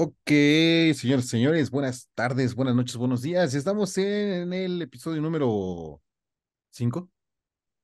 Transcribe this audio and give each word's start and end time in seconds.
Ok, 0.00 0.30
señores, 0.94 1.28
señores, 1.28 1.70
buenas 1.72 2.08
tardes, 2.14 2.54
buenas 2.54 2.76
noches, 2.76 2.96
buenos 2.96 3.20
días. 3.22 3.52
Estamos 3.54 3.96
en 3.98 4.52
el 4.52 4.80
episodio 4.80 5.20
número 5.20 6.00
5. 6.70 7.10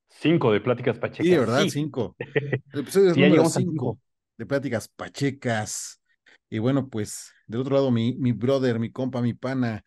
Cinco 0.09 0.53
de 0.53 0.61
Pláticas 0.61 0.97
Sí, 0.97 1.01
Pachecas. 1.01 1.39
¿verdad? 1.41 1.63
Sí, 1.65 1.71
5. 1.71 2.17
El 2.73 2.81
episodio 2.81 3.15
sí, 3.15 3.21
número 3.21 3.45
5 3.47 3.71
cinco. 3.73 3.99
de 4.39 4.47
Pláticas 4.47 4.89
Pachecas. 4.89 6.01
Y 6.49 6.59
bueno, 6.61 6.89
pues 6.89 7.33
del 7.49 7.61
otro 7.63 7.75
lado, 7.75 7.91
mi, 7.91 8.15
mi 8.17 8.33
brother, 8.33 8.79
mi 8.79 8.93
compa, 8.93 9.21
mi 9.21 9.35
pana, 9.35 9.85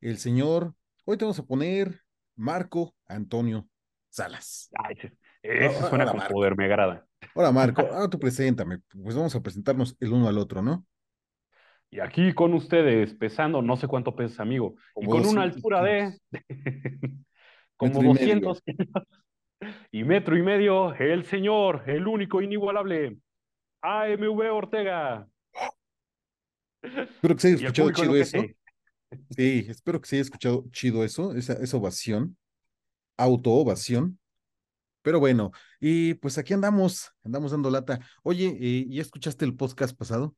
el 0.00 0.18
señor. 0.18 0.74
Hoy 1.04 1.16
te 1.18 1.24
vamos 1.24 1.38
a 1.38 1.44
poner 1.44 2.00
Marco 2.36 2.96
Antonio 3.06 3.68
Salas. 4.10 4.70
Ay, 4.74 4.96
ese, 4.98 5.16
Ah, 5.44 5.70
ah, 5.80 5.88
suena 5.88 6.04
Hola, 6.04 6.12
con 6.12 6.18
Marco. 6.18 6.34
poder, 6.34 6.56
me 6.56 6.64
agrada. 6.64 7.06
Hola, 7.34 7.52
Marco. 7.52 7.82
Ah, 7.92 8.08
tú 8.10 8.18
preséntame. 8.18 8.80
Pues 9.02 9.14
vamos 9.14 9.34
a 9.36 9.40
presentarnos 9.42 9.96
el 10.00 10.12
uno 10.12 10.28
al 10.28 10.38
otro, 10.38 10.62
¿no? 10.62 10.84
Y 11.92 11.98
aquí 11.98 12.32
con 12.32 12.54
ustedes, 12.54 13.14
pesando 13.14 13.62
no 13.62 13.76
sé 13.76 13.88
cuánto 13.88 14.14
pesas, 14.14 14.40
amigo, 14.40 14.76
y 14.96 15.06
con 15.06 15.26
una 15.26 15.46
200 15.46 15.56
altura 15.56 15.82
de 15.82 16.18
como 17.76 18.02
metro 18.02 18.24
y 18.24 18.26
medio. 18.26 18.48
200 18.48 18.62
kilos 18.62 18.62
y 19.90 20.04
metro 20.04 20.36
y 20.36 20.42
medio, 20.42 20.94
el 20.94 21.24
señor, 21.24 21.82
el 21.86 22.06
único, 22.06 22.40
inigualable, 22.42 23.18
AMV 23.82 24.52
Ortega. 24.52 25.26
Espero 26.82 27.34
que 27.34 27.40
se 27.40 27.48
haya 27.48 27.56
escuchado 27.66 27.90
chido 27.90 28.16
eso. 28.16 28.38
Sí, 29.30 29.66
espero 29.68 30.00
que 30.00 30.08
se 30.08 30.16
haya 30.16 30.22
escuchado 30.22 30.64
chido 30.70 31.04
eso, 31.04 31.34
esa, 31.34 31.54
esa 31.54 31.76
ovación, 31.76 32.36
auto-ovación. 33.16 34.18
Pero 35.02 35.18
bueno, 35.18 35.50
y 35.80 36.14
pues 36.14 36.38
aquí 36.38 36.52
andamos, 36.52 37.10
andamos 37.24 37.50
dando 37.50 37.70
lata. 37.70 37.98
Oye, 38.22 38.56
eh, 38.60 38.86
¿ya 38.88 39.02
escuchaste 39.02 39.44
el 39.44 39.56
podcast 39.56 39.96
pasado? 39.96 40.36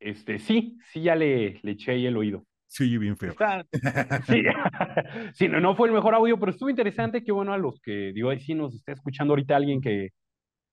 Este, 0.00 0.38
sí, 0.38 0.78
sí, 0.90 1.02
ya 1.02 1.14
le, 1.14 1.60
le 1.62 1.72
eché 1.72 1.92
ahí 1.92 2.06
el 2.06 2.16
oído. 2.16 2.44
Sí, 2.66 2.96
bien 2.98 3.16
feo. 3.16 3.32
Está, 3.32 3.66
sí, 4.26 4.42
sí, 5.34 5.48
no, 5.48 5.60
no 5.60 5.76
fue 5.76 5.88
el 5.88 5.94
mejor 5.94 6.14
audio, 6.14 6.38
pero 6.38 6.52
estuvo 6.52 6.70
interesante. 6.70 7.22
Qué 7.22 7.32
bueno 7.32 7.52
a 7.52 7.58
los 7.58 7.80
que, 7.80 8.12
digo, 8.12 8.30
ahí 8.30 8.40
sí 8.40 8.54
nos 8.54 8.74
está 8.74 8.92
escuchando 8.92 9.32
ahorita 9.32 9.56
alguien 9.56 9.80
que, 9.80 10.10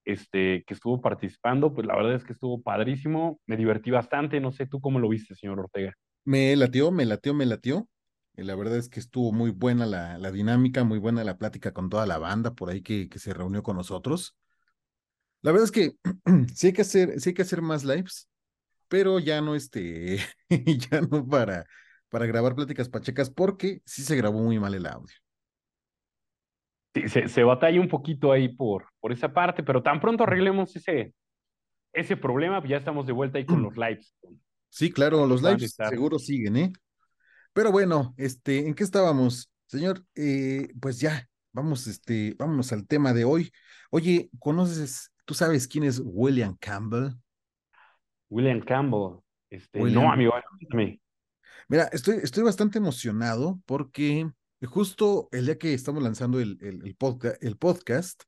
este, 0.05 0.63
que 0.65 0.73
estuvo 0.73 1.01
participando, 1.01 1.73
pues 1.73 1.85
la 1.85 1.95
verdad 1.95 2.15
es 2.15 2.23
que 2.23 2.33
estuvo 2.33 2.61
padrísimo, 2.61 3.41
me 3.45 3.57
divertí 3.57 3.91
bastante, 3.91 4.39
no 4.39 4.51
sé 4.51 4.65
tú 4.65 4.79
cómo 4.79 4.99
lo 4.99 5.09
viste, 5.09 5.35
señor 5.35 5.59
Ortega. 5.59 5.93
Me 6.23 6.55
latió, 6.55 6.91
me 6.91 7.05
latió, 7.05 7.33
me 7.33 7.45
latió. 7.45 7.87
Y 8.37 8.43
la 8.43 8.55
verdad 8.55 8.77
es 8.77 8.87
que 8.87 8.99
estuvo 8.99 9.31
muy 9.31 9.49
buena 9.49 9.85
la, 9.85 10.17
la 10.19 10.31
dinámica, 10.31 10.83
muy 10.83 10.99
buena 10.99 11.23
la 11.23 11.37
plática 11.37 11.73
con 11.73 11.89
toda 11.89 12.05
la 12.05 12.19
banda 12.19 12.53
por 12.53 12.69
ahí 12.69 12.83
que, 12.83 13.09
que 13.09 13.17
se 13.17 13.33
reunió 13.33 13.63
con 13.63 13.75
nosotros. 13.75 14.37
La 15.41 15.51
verdad 15.51 15.65
es 15.65 15.71
que 15.71 15.93
sí 16.53 16.67
hay 16.67 16.73
que 16.73 16.81
hacer, 16.81 17.19
sí 17.19 17.29
hay 17.29 17.33
que 17.33 17.41
hacer 17.41 17.61
más 17.61 17.83
lives, 17.83 18.29
pero 18.87 19.19
ya 19.19 19.41
no 19.41 19.55
este, 19.55 20.19
ya 20.89 21.01
no 21.01 21.25
para, 21.27 21.65
para 22.09 22.25
grabar 22.25 22.55
pláticas 22.55 22.89
pachecas, 22.89 23.29
porque 23.29 23.81
sí 23.85 24.03
se 24.03 24.15
grabó 24.15 24.39
muy 24.39 24.59
mal 24.59 24.73
el 24.73 24.85
audio. 24.85 25.15
Sí, 26.93 27.09
se, 27.09 27.27
se 27.27 27.43
batalla 27.43 27.79
un 27.79 27.89
poquito 27.89 28.31
ahí 28.31 28.49
por, 28.49 28.87
por 28.99 29.11
esa 29.11 29.33
parte, 29.33 29.63
pero 29.63 29.83
tan 29.83 29.99
pronto 29.99 30.23
arreglemos 30.23 30.75
ese, 30.75 31.13
ese 31.93 32.17
problema, 32.17 32.63
ya 32.65 32.77
estamos 32.77 33.05
de 33.07 33.13
vuelta 33.13 33.37
ahí 33.37 33.45
con 33.45 33.61
los 33.63 33.75
lives. 33.75 34.15
Sí, 34.69 34.91
claro, 34.91 35.25
los 35.25 35.41
lives 35.41 35.75
seguro 35.89 36.19
siguen, 36.19 36.57
¿eh? 36.57 36.73
Pero 37.53 37.71
bueno, 37.71 38.13
este, 38.17 38.67
¿en 38.67 38.75
qué 38.75 38.83
estábamos? 38.83 39.51
Señor, 39.65 40.05
eh, 40.15 40.69
pues 40.79 40.99
ya, 40.99 41.27
vamos, 41.51 41.87
este, 41.87 42.35
vámonos 42.37 42.71
al 42.71 42.85
tema 42.85 43.13
de 43.13 43.25
hoy. 43.25 43.51
Oye, 43.89 44.29
¿conoces, 44.39 45.11
tú 45.25 45.33
sabes 45.33 45.67
quién 45.67 45.83
es 45.83 45.99
William 46.03 46.55
Campbell? 46.59 47.13
William 48.29 48.61
Campbell, 48.61 49.19
este, 49.49 49.79
no, 49.79 50.11
amigo, 50.11 50.33
mira, 51.67 51.89
estoy, 51.91 52.17
estoy 52.23 52.43
bastante 52.43 52.77
emocionado 52.77 53.59
porque 53.65 54.29
justo 54.63 55.29
el 55.31 55.45
día 55.45 55.57
que 55.57 55.73
estamos 55.73 56.03
lanzando 56.03 56.39
el, 56.39 56.57
el, 56.61 56.85
el, 56.85 56.97
podca- 56.97 57.37
el 57.41 57.57
podcast, 57.57 58.23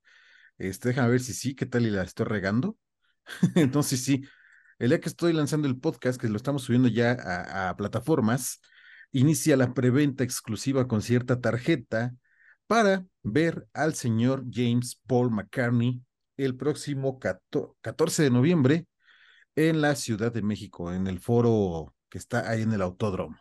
este, 0.57 0.89
déjame 0.89 1.09
ver 1.11 1.19
si 1.21 1.33
sí, 1.33 1.55
qué 1.55 1.65
tal 1.65 1.85
y 1.85 1.89
la 1.89 2.03
estoy 2.03 2.25
regando. 2.25 2.77
Entonces 3.55 4.03
sí, 4.03 4.23
el 4.79 4.89
día 4.89 4.99
que 4.99 5.09
estoy 5.09 5.33
lanzando 5.33 5.67
el 5.67 5.79
podcast, 5.79 6.19
que 6.19 6.29
lo 6.29 6.37
estamos 6.37 6.63
subiendo 6.63 6.87
ya 6.89 7.11
a, 7.13 7.69
a 7.69 7.75
plataformas, 7.77 8.61
inicia 9.11 9.57
la 9.57 9.73
preventa 9.73 10.23
exclusiva 10.23 10.87
con 10.87 11.01
cierta 11.01 11.39
tarjeta 11.41 12.13
para 12.67 13.05
ver 13.23 13.67
al 13.73 13.95
señor 13.95 14.45
James 14.51 15.01
Paul 15.07 15.31
McCartney 15.31 16.01
el 16.37 16.55
próximo 16.55 17.19
14 17.81 18.23
de 18.23 18.29
noviembre 18.29 18.85
en 19.67 19.81
la 19.81 19.95
Ciudad 19.95 20.31
de 20.33 20.41
México, 20.41 20.93
en 20.93 21.07
el 21.07 21.19
foro 21.19 21.95
que 22.09 22.17
está 22.17 22.49
ahí 22.49 22.61
en 22.63 22.73
el 22.73 22.81
autódromo. 22.81 23.37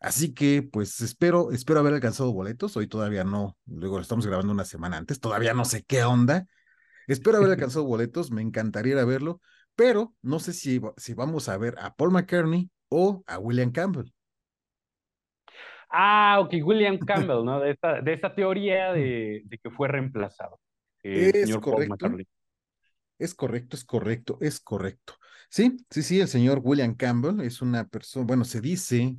Así 0.00 0.34
que, 0.34 0.62
pues 0.62 1.00
espero, 1.00 1.52
espero 1.52 1.80
haber 1.80 1.94
alcanzado 1.94 2.32
boletos. 2.32 2.76
Hoy 2.76 2.88
todavía 2.88 3.24
no, 3.24 3.58
luego 3.66 3.96
lo 3.96 4.02
estamos 4.02 4.26
grabando 4.26 4.52
una 4.52 4.64
semana 4.64 4.98
antes, 4.98 5.20
todavía 5.20 5.54
no 5.54 5.64
sé 5.64 5.84
qué 5.84 6.04
onda. 6.04 6.46
Espero 7.08 7.38
haber 7.38 7.50
alcanzado 7.52 7.84
boletos, 7.86 8.30
me 8.32 8.42
encantaría 8.42 8.94
ir 8.94 8.98
a 9.00 9.04
verlo, 9.06 9.40
pero 9.76 10.14
no 10.22 10.40
sé 10.40 10.52
si, 10.54 10.80
si 10.98 11.14
vamos 11.14 11.48
a 11.48 11.58
ver 11.58 11.76
a 11.80 11.94
Paul 11.96 12.12
McCartney 12.12 12.70
o 12.88 13.24
a 13.26 13.38
William 13.38 13.72
Campbell. 13.72 14.12
Ah, 15.90 16.38
ok, 16.40 16.54
William 16.64 16.98
Campbell, 17.06 17.44
¿no? 17.44 17.60
De 17.60 17.70
esta, 17.72 18.00
de 18.02 18.12
esta 18.12 18.34
teoría 18.34 18.92
de, 18.92 19.42
de 19.44 19.58
que 19.58 19.70
fue 19.70 19.88
reemplazado 19.88 20.60
el 21.02 21.32
Es 21.32 21.36
señor 21.36 21.66
Paul 21.68 21.86
correcto, 21.86 21.86
McCartney. 21.86 22.26
es 23.18 23.34
correcto, 23.34 23.76
es 23.76 23.84
correcto, 23.84 24.38
es 24.40 24.60
correcto. 24.60 25.14
Sí, 25.50 25.76
sí, 25.90 26.02
sí, 26.02 26.20
el 26.20 26.28
señor 26.28 26.60
William 26.62 26.94
Campbell 26.94 27.40
es 27.40 27.62
una 27.62 27.86
persona, 27.88 28.26
bueno, 28.26 28.44
se 28.44 28.60
dice 28.60 29.16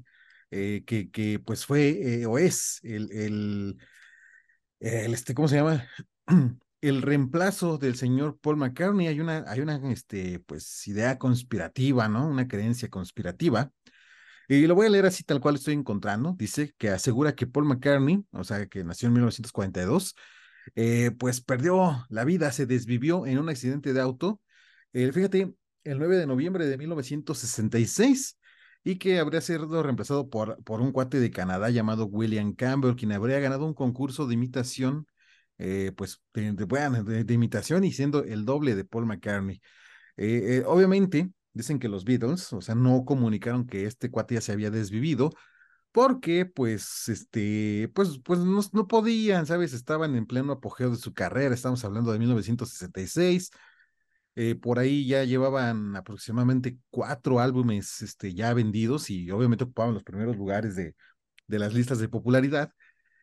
eh, 0.52 0.84
que, 0.86 1.10
que 1.10 1.40
pues 1.40 1.66
fue 1.66 2.22
eh, 2.22 2.26
o 2.26 2.38
es 2.38 2.80
el, 2.84 3.12
el, 3.12 3.78
este, 4.80 5.34
¿cómo 5.34 5.48
se 5.48 5.58
llama? 5.58 5.86
El 6.80 7.02
reemplazo 7.02 7.78
del 7.80 7.96
señor 7.96 8.38
Paul 8.40 8.58
McCartney. 8.58 9.08
Hay 9.08 9.20
una, 9.20 9.44
hay 9.48 9.62
una, 9.62 9.78
este, 9.92 10.40
pues, 10.40 10.88
idea 10.88 11.18
conspirativa, 11.18 12.08
¿no? 12.08 12.28
Una 12.28 12.48
creencia 12.48 12.88
conspirativa. 12.90 13.72
Y 14.48 14.68
lo 14.68 14.76
voy 14.76 14.88
a 14.88 14.90
leer 14.90 15.06
así 15.06 15.24
tal 15.24 15.42
cual 15.42 15.56
estoy 15.56 15.74
encontrando. 15.74 16.36
Dice 16.38 16.74
que 16.78 16.90
asegura 16.90 17.36
que 17.36 17.48
Paul 17.48 17.66
McCartney, 17.66 18.26
o 18.32 18.44
sea, 18.44 18.68
que 18.68 18.84
nació 18.84 19.08
en 19.08 19.14
1942, 19.14 20.16
eh, 20.76 21.12
pues 21.18 21.42
perdió 21.42 22.06
la 22.10 22.24
vida, 22.26 22.52
se 22.52 22.66
desvivió 22.66 23.26
en 23.26 23.40
un 23.40 23.50
accidente 23.50 23.94
de 23.94 24.02
auto. 24.02 24.42
Eh, 24.94 25.12
fíjate, 25.12 25.54
el 25.92 26.00
9 26.00 26.18
de 26.18 26.28
noviembre 26.28 26.68
de 26.68 26.78
1966 26.78 28.38
y 28.84 28.98
que 28.98 29.20
habría 29.20 29.42
sido 29.42 29.84
reemplazado 29.84 30.30
por, 30.30 30.64
por 30.64 30.82
un 30.82 30.92
cuate 30.92 31.20
de 31.20 31.32
Canadá 31.32 31.70
llamado 31.70 32.06
William 32.06 32.54
Campbell, 32.54 32.96
quien 32.96 33.12
habría 33.12 33.40
ganado 33.40 33.66
un 33.66 33.74
concurso 33.74 34.28
de 34.28 34.34
imitación, 34.36 35.08
eh, 35.58 35.92
pues 35.96 36.22
de, 36.34 37.24
de, 37.24 37.34
imitación 37.34 37.84
y 37.84 37.92
siendo 37.92 38.24
el 38.24 38.46
doble 38.46 38.76
de 38.76 38.86
Paul 38.86 39.06
McCartney. 39.08 39.62
Eh, 40.18 40.64
obviamente, 40.66 41.30
dicen 41.54 41.80
que 41.80 41.90
los 41.90 42.06
Beatles, 42.06 42.54
o 42.54 42.62
sea, 42.62 42.76
no 42.76 43.04
comunicaron 43.06 43.66
que 43.68 43.86
este 43.86 44.10
cuate 44.12 44.36
ya 44.36 44.42
se 44.42 44.52
había 44.52 44.72
desvivido, 44.72 45.32
porque 45.92 46.46
pues, 46.46 47.10
este, 47.10 47.90
pues, 47.94 48.20
pues 48.24 48.40
no, 48.40 48.62
no, 48.72 48.88
podían, 48.88 49.46
¿sabes? 49.48 49.74
Estaban 49.74 50.16
en 50.16 50.28
pleno 50.28 50.54
apogeo 50.54 50.92
de 50.92 50.98
su 50.98 51.14
carrera, 51.14 51.56
estamos 51.56 51.84
hablando 51.84 52.12
de 52.12 52.20
1966, 52.20 53.52
eh, 54.40 54.54
por 54.54 54.78
ahí 54.78 55.08
ya 55.08 55.24
llevaban 55.24 55.96
aproximadamente 55.96 56.78
cuatro 56.92 57.40
álbumes 57.40 58.04
este, 58.04 58.36
ya 58.36 58.54
vendidos 58.54 59.10
y 59.10 59.32
obviamente 59.32 59.64
ocupaban 59.64 59.96
los 59.96 60.04
primeros 60.04 60.38
lugares 60.38 60.76
de, 60.76 60.96
de 61.48 61.60
las 61.60 61.74
listas 61.74 61.98
de 61.98 62.08
popularidad, 62.08 62.72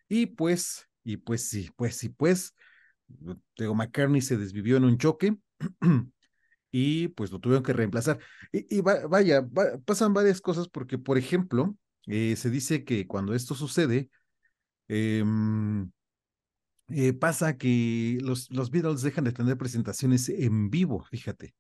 y 0.09 0.27
pues, 0.27 0.89
y 1.05 1.19
pues 1.19 1.49
sí, 1.49 1.71
pues 1.77 1.97
sí, 1.97 2.09
pues, 2.09 2.55
Diego 3.57 3.77
McCartney 3.77 4.23
se 4.23 4.37
desvivió 4.37 4.77
en 4.77 4.85
un 4.85 4.99
choque, 4.99 5.37
y 6.73 7.07
pues 7.09 7.31
lo 7.31 7.39
tuvieron 7.39 7.63
que 7.63 7.73
reemplazar. 7.73 8.19
Y, 8.51 8.79
y 8.79 8.81
va, 8.81 9.07
vaya, 9.07 9.41
va, 9.41 9.79
pasan 9.85 10.15
varias 10.15 10.41
cosas 10.41 10.67
porque, 10.69 10.99
por 10.99 11.17
ejemplo, 11.17 11.77
eh, 12.09 12.35
se 12.35 12.51
dice 12.51 12.85
que 12.85 13.07
cuando 13.07 13.35
esto 13.35 13.55
sucede, 13.55 14.11
eh, 14.89 15.23
eh, 16.89 17.13
pasa 17.13 17.57
que 17.57 18.19
los, 18.21 18.51
los 18.51 18.71
Beatles 18.71 19.03
dejan 19.03 19.25
de 19.25 19.33
tener 19.33 19.57
presentaciones 19.57 20.29
en 20.29 20.71
vivo, 20.71 21.05
fíjate. 21.11 21.55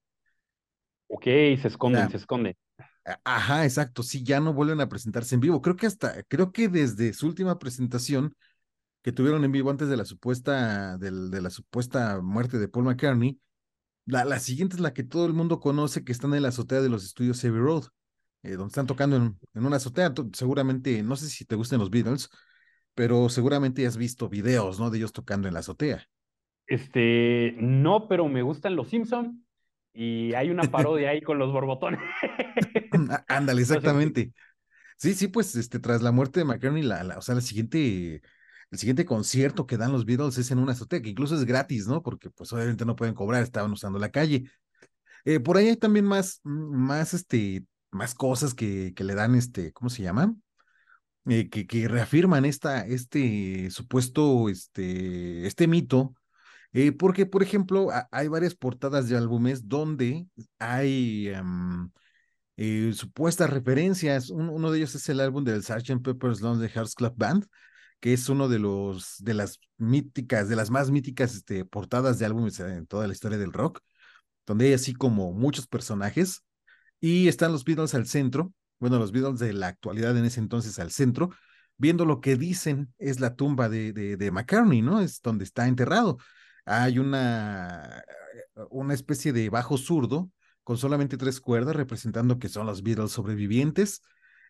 Ok, 1.09 1.25
se 1.25 1.69
esconden, 1.69 2.11
se 2.11 2.17
esconden. 2.17 2.56
Ajá, 3.23 3.65
exacto, 3.65 4.03
sí, 4.03 4.25
ya 4.25 4.41
no 4.41 4.55
vuelven 4.55 4.81
a 4.81 4.88
presentarse 4.88 5.35
en 5.35 5.41
vivo. 5.41 5.61
Creo 5.61 5.76
que 5.76 5.87
hasta, 5.87 6.23
creo 6.25 6.53
que 6.53 6.69
desde 6.69 7.12
su 7.12 7.26
última 7.26 7.59
presentación 7.59 8.35
que 9.03 9.12
tuvieron 9.12 9.44
en 9.44 9.53
vivo 9.53 9.71
antes 9.71 9.88
de 9.88 9.97
la 9.97 10.06
supuesta, 10.06 10.97
del, 10.97 11.31
de 11.31 11.43
la 11.43 11.50
supuesta 11.50 12.21
muerte 12.23 12.59
de 12.59 12.69
Paul 12.69 12.87
McCartney, 12.87 13.38
la, 14.06 14.25
la, 14.25 14.38
siguiente 14.38 14.76
es 14.76 14.81
la 14.81 14.94
que 14.94 15.05
todo 15.05 15.26
el 15.26 15.35
mundo 15.35 15.61
conoce, 15.61 16.05
que 16.05 16.12
están 16.12 16.35
en 16.35 16.43
la 16.43 16.49
azotea 16.49 16.81
de 16.81 16.88
los 16.88 17.05
estudios 17.05 17.44
Abbey 17.44 17.61
Road, 17.61 17.85
eh, 18.43 18.53
donde 18.53 18.69
están 18.69 18.87
tocando 18.87 19.17
en, 19.17 19.38
en, 19.55 19.67
una 19.67 19.76
azotea. 19.76 20.12
Seguramente, 20.32 21.03
no 21.03 21.17
sé 21.17 21.29
si 21.29 21.44
te 21.44 21.55
gusten 21.55 21.81
los 21.81 21.91
Beatles, 21.91 22.31
pero 22.94 23.29
seguramente 23.29 23.87
has 23.87 23.96
visto 23.96 24.29
videos, 24.29 24.79
¿no? 24.81 24.91
De 24.91 24.99
ellos 24.99 25.12
tocando 25.12 25.49
en 25.49 25.55
la 25.55 25.61
azotea. 25.61 26.06
Este, 26.67 27.55
no, 27.58 28.08
pero 28.08 28.26
me 28.29 28.43
gustan 28.43 28.75
los 28.76 28.88
Simpson 28.88 29.44
y 29.93 30.32
hay 30.35 30.50
una 30.50 30.70
parodia 30.70 31.11
ahí 31.11 31.20
con 31.20 31.38
los 31.38 31.52
borbotones. 31.52 32.00
Ándale, 33.29 33.62
sé, 33.69 33.81
sí. 33.81 33.88
exactamente. 33.88 34.32
Sí, 34.99 35.14
sí, 35.14 35.29
pues 35.29 35.56
este, 35.56 35.81
tras 35.81 36.02
la 36.02 36.12
muerte 36.12 36.41
de 36.41 36.44
McCartney, 36.46 36.82
la, 36.82 37.05
la- 37.05 37.19
o 37.19 37.23
sea, 37.23 37.35
la 37.37 37.41
siguiente, 37.43 38.23
el 38.70 38.79
siguiente 38.79 39.06
concierto 39.06 39.67
que 39.67 39.79
dan 39.79 39.93
los 39.93 40.06
Beatles 40.06 40.38
es 40.38 40.50
en 40.52 40.58
una 40.61 40.73
azotea, 40.73 41.02
que 41.02 41.11
incluso 41.11 41.37
es 41.37 41.44
gratis, 41.47 41.88
¿no? 41.88 42.02
Porque 42.02 42.31
pues 42.31 42.52
obviamente 42.52 42.85
no 42.87 42.97
pueden 42.97 43.14
cobrar, 43.14 43.43
estaban 43.43 43.73
usando 43.73 43.99
la 43.99 44.11
calle. 44.11 44.44
Eh, 45.25 45.40
por 45.40 45.56
ahí 45.58 45.69
hay 45.69 45.76
también 45.76 46.06
más, 46.06 46.40
mm, 46.44 46.50
más, 46.76 47.14
este, 47.14 47.67
más 47.93 48.14
cosas 48.14 48.55
que, 48.55 48.94
que 48.94 49.05
le 49.05 49.14
dan, 49.14 49.35
este, 49.37 49.73
¿cómo 49.73 49.90
se 49.90 50.02
llama? 50.02 50.35
Eh, 51.26 51.49
que, 51.49 51.88
reafirman 51.88 52.44
esta, 52.44 52.87
este 52.87 53.71
supuesto, 53.71 54.49
este, 54.50 55.47
este 55.47 55.67
mito. 55.67 56.15
eh, 56.73 56.93
porque, 56.93 57.26
por 57.26 57.43
ejemplo, 57.43 57.88
hay 58.12 58.29
varias 58.29 58.55
portadas 58.56 59.09
de 59.09 59.17
álbumes 59.17 59.69
donde 59.69 60.26
hay 60.59 61.31
eh, 62.56 62.93
supuestas 62.94 63.50
referencias. 63.50 64.31
Un- 64.31 64.49
uno 64.49 64.71
de 64.71 64.79
ellos 64.79 64.94
es 64.94 65.09
el 65.09 65.21
álbum 65.21 65.44
del 65.44 65.62
Sgt. 65.62 66.03
Pepper's 66.03 66.41
Lonely 66.41 66.69
Hearts 66.69 66.94
Club 66.94 67.15
Band, 67.17 67.47
que 68.00 68.12
es 68.12 68.29
uno 68.29 68.49
de 68.49 68.59
los 68.59 69.17
de 69.19 69.35
las 69.35 69.61
míticas, 69.79 70.49
de 70.49 70.56
las 70.56 70.71
más 70.71 70.91
míticas 70.91 71.35
este, 71.35 71.65
portadas 71.65 72.19
de 72.19 72.26
álbumes 72.26 72.61
en 72.61 72.87
toda 72.87 73.06
la 73.06 73.12
historia 73.12 73.38
del 73.38 73.53
rock, 73.53 73.81
donde 74.47 74.67
hay 74.67 74.73
así 74.75 74.94
como 74.94 75.32
muchos 75.32 75.67
personajes 75.67 76.43
y 77.00 77.29
están 77.29 77.53
los 77.53 77.65
Beatles 77.65 77.94
al 77.94 78.06
centro, 78.06 78.53
bueno, 78.85 78.99
los 78.99 79.13
Beatles 79.13 79.39
de 79.41 79.55
la 79.55 79.69
actualidad 79.69 80.15
en 80.19 80.27
ese 80.27 80.41
entonces 80.41 80.79
al 80.79 80.91
centro, 80.91 81.31
viendo 81.79 82.05
lo 82.05 82.21
que 82.21 82.37
dicen 82.37 82.93
es 82.99 83.19
la 83.19 83.35
tumba 83.35 83.71
de, 83.71 83.95
de, 83.95 84.19
de 84.19 84.31
McCartney, 84.31 84.83
¿no? 84.83 85.01
Es 85.01 85.23
donde 85.23 85.45
está 85.45 85.67
enterrado. 85.69 86.19
Hay 86.67 86.99
una, 86.99 88.05
una 88.69 88.93
especie 88.93 89.33
de 89.33 89.49
bajo 89.49 89.79
zurdo 89.79 90.31
con 90.65 90.77
solamente 90.77 91.17
tres 91.17 91.41
cuerdas 91.41 91.75
representando 91.77 92.39
que 92.39 92.51
son 92.51 92.67
los 92.67 92.83
Beatles 92.83 93.13
sobrevivientes. 93.13 94.03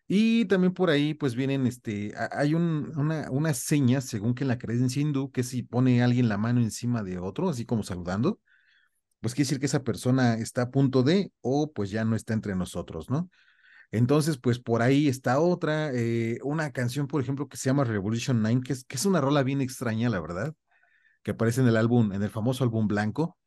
Y 0.05 0.43
también 0.45 0.73
por 0.73 0.89
ahí, 0.89 1.13
pues 1.13 1.33
vienen, 1.33 1.65
este, 1.65 2.13
hay 2.31 2.55
un, 2.55 2.91
una, 2.97 3.31
una 3.31 3.53
seña, 3.53 4.01
según 4.01 4.35
que 4.35 4.43
en 4.43 4.49
la 4.49 4.57
creencia 4.57 5.01
hindú, 5.01 5.31
que 5.31 5.43
si 5.43 5.63
pone 5.63 6.03
alguien 6.03 6.27
la 6.27 6.37
mano 6.37 6.59
encima 6.59 7.03
de 7.03 7.19
otro, 7.19 7.47
así 7.47 7.65
como 7.65 7.83
saludando, 7.83 8.41
pues 9.21 9.33
quiere 9.33 9.45
decir 9.45 9.59
que 9.61 9.67
esa 9.67 9.83
persona 9.83 10.35
está 10.35 10.63
a 10.63 10.71
punto 10.71 11.03
de 11.03 11.31
o 11.39 11.71
pues 11.71 11.89
ya 11.89 12.03
no 12.03 12.17
está 12.17 12.33
entre 12.33 12.53
nosotros, 12.55 13.09
¿no? 13.09 13.29
Entonces, 13.91 14.37
pues 14.37 14.59
por 14.59 14.81
ahí 14.81 15.07
está 15.07 15.39
otra, 15.39 15.91
eh, 15.93 16.39
una 16.43 16.71
canción, 16.71 17.07
por 17.07 17.21
ejemplo, 17.21 17.47
que 17.47 17.57
se 17.57 17.69
llama 17.69 17.83
Revolution 17.83 18.41
9, 18.41 18.61
que 18.65 18.73
es, 18.73 18.83
que 18.85 18.95
es 18.97 19.05
una 19.05 19.21
rola 19.21 19.43
bien 19.43 19.61
extraña, 19.61 20.09
la 20.09 20.19
verdad, 20.19 20.53
que 21.23 21.31
aparece 21.31 21.61
en 21.61 21.67
el 21.67 21.77
álbum, 21.77 22.13
en 22.13 22.23
el 22.23 22.29
famoso 22.29 22.63
álbum 22.63 22.87
blanco. 22.87 23.37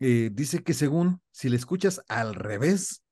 Eh, 0.00 0.30
dice 0.32 0.62
que 0.62 0.74
según, 0.74 1.22
si 1.32 1.48
le 1.48 1.56
escuchas 1.56 2.02
al 2.08 2.34
revés, 2.34 3.02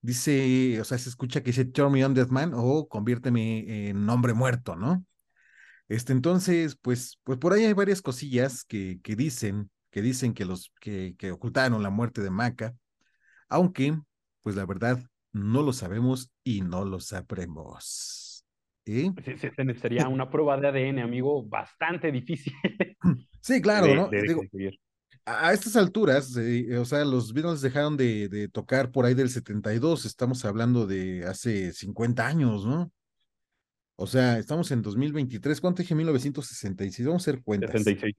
dice, 0.00 0.80
o 0.80 0.84
sea, 0.84 0.98
se 0.98 1.08
escucha 1.08 1.42
que 1.42 1.50
dice 1.50 1.64
Turn 1.66 1.92
me 1.92 2.04
on 2.04 2.14
dead 2.14 2.28
man 2.28 2.52
o 2.54 2.88
conviérteme 2.88 3.88
en 3.90 4.08
hombre 4.08 4.34
muerto, 4.34 4.76
¿no? 4.76 5.04
Este, 5.88 6.12
entonces, 6.12 6.76
pues, 6.80 7.18
pues 7.24 7.38
por 7.38 7.52
ahí 7.52 7.64
hay 7.64 7.72
varias 7.72 8.00
cosillas 8.02 8.64
que, 8.64 9.00
que 9.02 9.16
dicen, 9.16 9.70
que 9.90 10.02
dicen 10.02 10.34
que 10.34 10.44
los 10.44 10.72
que, 10.80 11.16
que 11.18 11.32
ocultaron 11.32 11.82
la 11.82 11.90
muerte 11.90 12.22
de 12.22 12.30
Maca, 12.30 12.76
aunque, 13.48 13.98
pues 14.42 14.56
la 14.56 14.66
verdad, 14.66 15.00
no 15.32 15.62
lo 15.62 15.72
sabemos 15.72 16.32
y 16.44 16.62
no 16.62 16.84
lo 16.84 17.00
sabremos. 17.00 18.44
¿Eh? 18.86 19.10
Sí, 19.24 19.32
sí, 19.36 19.48
se 19.54 19.64
necesitaría 19.64 20.08
una 20.08 20.30
prueba 20.30 20.58
de 20.58 20.68
ADN, 20.68 21.00
amigo, 21.00 21.44
bastante 21.44 22.10
difícil 22.10 22.52
Sí, 23.40 23.60
claro, 23.60 23.86
de, 23.86 23.94
¿no? 23.94 24.08
de 24.08 24.22
Digo, 24.22 24.42
a 25.26 25.52
estas 25.52 25.76
alturas, 25.76 26.36
eh, 26.36 26.76
o 26.76 26.84
sea, 26.84 27.04
los 27.04 27.32
Beatles 27.32 27.60
dejaron 27.60 27.96
de, 27.96 28.28
de 28.28 28.48
tocar 28.48 28.90
por 28.90 29.04
ahí 29.04 29.14
del 29.14 29.28
72, 29.28 30.04
estamos 30.06 30.44
hablando 30.44 30.86
de 30.86 31.24
hace 31.26 31.72
50 31.72 32.26
años, 32.26 32.66
¿no? 32.66 32.90
O 33.96 34.06
sea, 34.06 34.38
estamos 34.38 34.70
en 34.70 34.80
2023, 34.80 35.60
¿cuánto 35.60 35.82
dije? 35.82 35.94
1966, 35.94 37.06
vamos 37.06 37.22
a 37.22 37.30
hacer 37.30 37.42
cuentas. 37.42 37.70
66. 37.70 38.16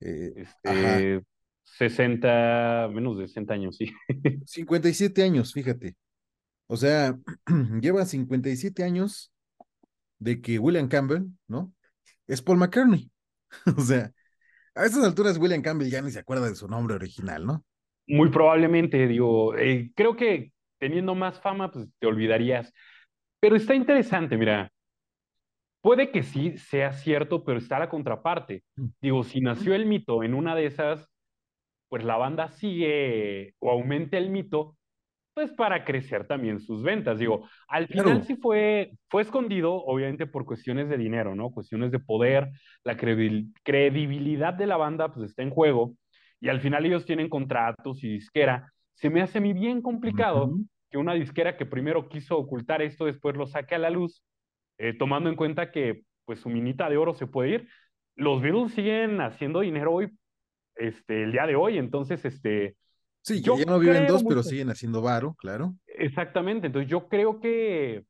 Eh, 0.00 0.32
Este, 0.36 1.22
60, 1.62 2.90
menos 2.92 3.18
de 3.18 3.28
60 3.28 3.54
años, 3.54 3.76
sí. 3.76 3.92
57 4.46 5.22
años, 5.22 5.52
fíjate. 5.52 5.96
O 6.72 6.76
sea, 6.78 7.18
lleva 7.82 8.06
57 8.06 8.82
años 8.82 9.30
de 10.18 10.40
que 10.40 10.58
William 10.58 10.88
Campbell, 10.88 11.26
¿no? 11.46 11.70
Es 12.26 12.40
Paul 12.40 12.56
McCartney. 12.56 13.10
O 13.76 13.82
sea, 13.82 14.10
a 14.74 14.86
estas 14.86 15.04
alturas 15.04 15.36
William 15.36 15.60
Campbell 15.60 15.90
ya 15.90 16.00
ni 16.00 16.10
se 16.10 16.20
acuerda 16.20 16.48
de 16.48 16.54
su 16.54 16.66
nombre 16.68 16.94
original, 16.94 17.44
¿no? 17.44 17.62
Muy 18.06 18.30
probablemente, 18.30 19.06
digo, 19.06 19.54
eh, 19.54 19.92
creo 19.94 20.16
que 20.16 20.50
teniendo 20.78 21.14
más 21.14 21.38
fama, 21.42 21.70
pues 21.70 21.88
te 21.98 22.06
olvidarías. 22.06 22.72
Pero 23.38 23.54
está 23.54 23.74
interesante, 23.74 24.38
mira, 24.38 24.72
puede 25.82 26.10
que 26.10 26.22
sí 26.22 26.56
sea 26.56 26.94
cierto, 26.94 27.44
pero 27.44 27.58
está 27.58 27.80
la 27.80 27.90
contraparte. 27.90 28.64
Digo, 29.02 29.24
si 29.24 29.42
nació 29.42 29.74
el 29.74 29.84
mito 29.84 30.22
en 30.22 30.32
una 30.32 30.54
de 30.54 30.64
esas, 30.64 31.06
pues 31.90 32.02
la 32.02 32.16
banda 32.16 32.48
sigue 32.48 33.54
o 33.58 33.70
aumenta 33.70 34.16
el 34.16 34.30
mito, 34.30 34.78
pues 35.34 35.50
para 35.52 35.84
crecer 35.84 36.26
también 36.26 36.60
sus 36.60 36.82
ventas. 36.82 37.18
Digo, 37.18 37.48
al 37.68 37.86
final 37.88 38.04
Claro. 38.04 38.24
sí 38.24 38.36
fue, 38.36 38.92
fue 39.08 39.22
escondido, 39.22 39.74
obviamente 39.74 40.26
por 40.26 40.44
cuestiones 40.44 40.88
de 40.88 40.98
dinero, 40.98 41.34
¿no? 41.34 41.50
Cuestiones 41.50 41.90
de 41.90 41.98
poder, 41.98 42.50
la 42.84 42.96
credi- 42.96 43.52
credibilidad 43.62 44.52
de 44.54 44.66
la 44.66 44.76
banda 44.76 45.12
pues 45.12 45.30
está 45.30 45.42
en 45.42 45.50
juego 45.50 45.94
y 46.40 46.48
al 46.48 46.60
final 46.60 46.84
ellos 46.84 47.04
tienen 47.06 47.28
contratos 47.28 48.02
y 48.04 48.08
disquera. 48.08 48.72
Se 48.94 49.08
me 49.10 49.22
hace 49.22 49.38
a 49.38 49.40
mí 49.40 49.52
bien 49.52 49.80
complicado 49.80 50.54
que 50.90 50.98
una 50.98 51.14
disquera 51.14 51.56
que 51.56 51.64
primero 51.66 52.08
quiso 52.08 52.36
ocultar 52.36 52.82
esto, 52.82 53.06
después 53.06 53.36
lo 53.36 53.46
saque 53.46 53.74
a 53.74 53.78
la 53.78 53.90
luz, 53.90 54.22
eh, 54.78 54.92
tomando 54.92 55.30
en 55.30 55.36
cuenta 55.36 55.70
que 55.70 56.02
pues 56.26 56.40
su 56.40 56.50
minita 56.50 56.90
de 56.90 56.98
oro 56.98 57.14
se 57.14 57.26
puede 57.26 57.50
ir. 57.50 57.68
Los 58.14 58.42
Beatles 58.42 58.72
siguen 58.74 59.20
haciendo 59.22 59.60
dinero 59.60 59.94
hoy, 59.94 60.10
este, 60.76 61.22
el 61.24 61.32
día 61.32 61.46
de 61.46 61.56
hoy, 61.56 61.78
entonces, 61.78 62.24
este, 62.24 62.76
Sí, 63.22 63.40
ya, 63.40 63.52
no 63.64 63.78
viven 63.78 64.06
dos, 64.06 64.24
pero 64.24 64.42
siguen 64.42 64.70
haciendo 64.70 65.00
varo, 65.00 65.34
claro. 65.34 65.74
Exactamente, 65.86 66.66
entonces 66.66 66.90
yo 66.90 67.08
creo 67.08 67.40
que, 67.40 68.04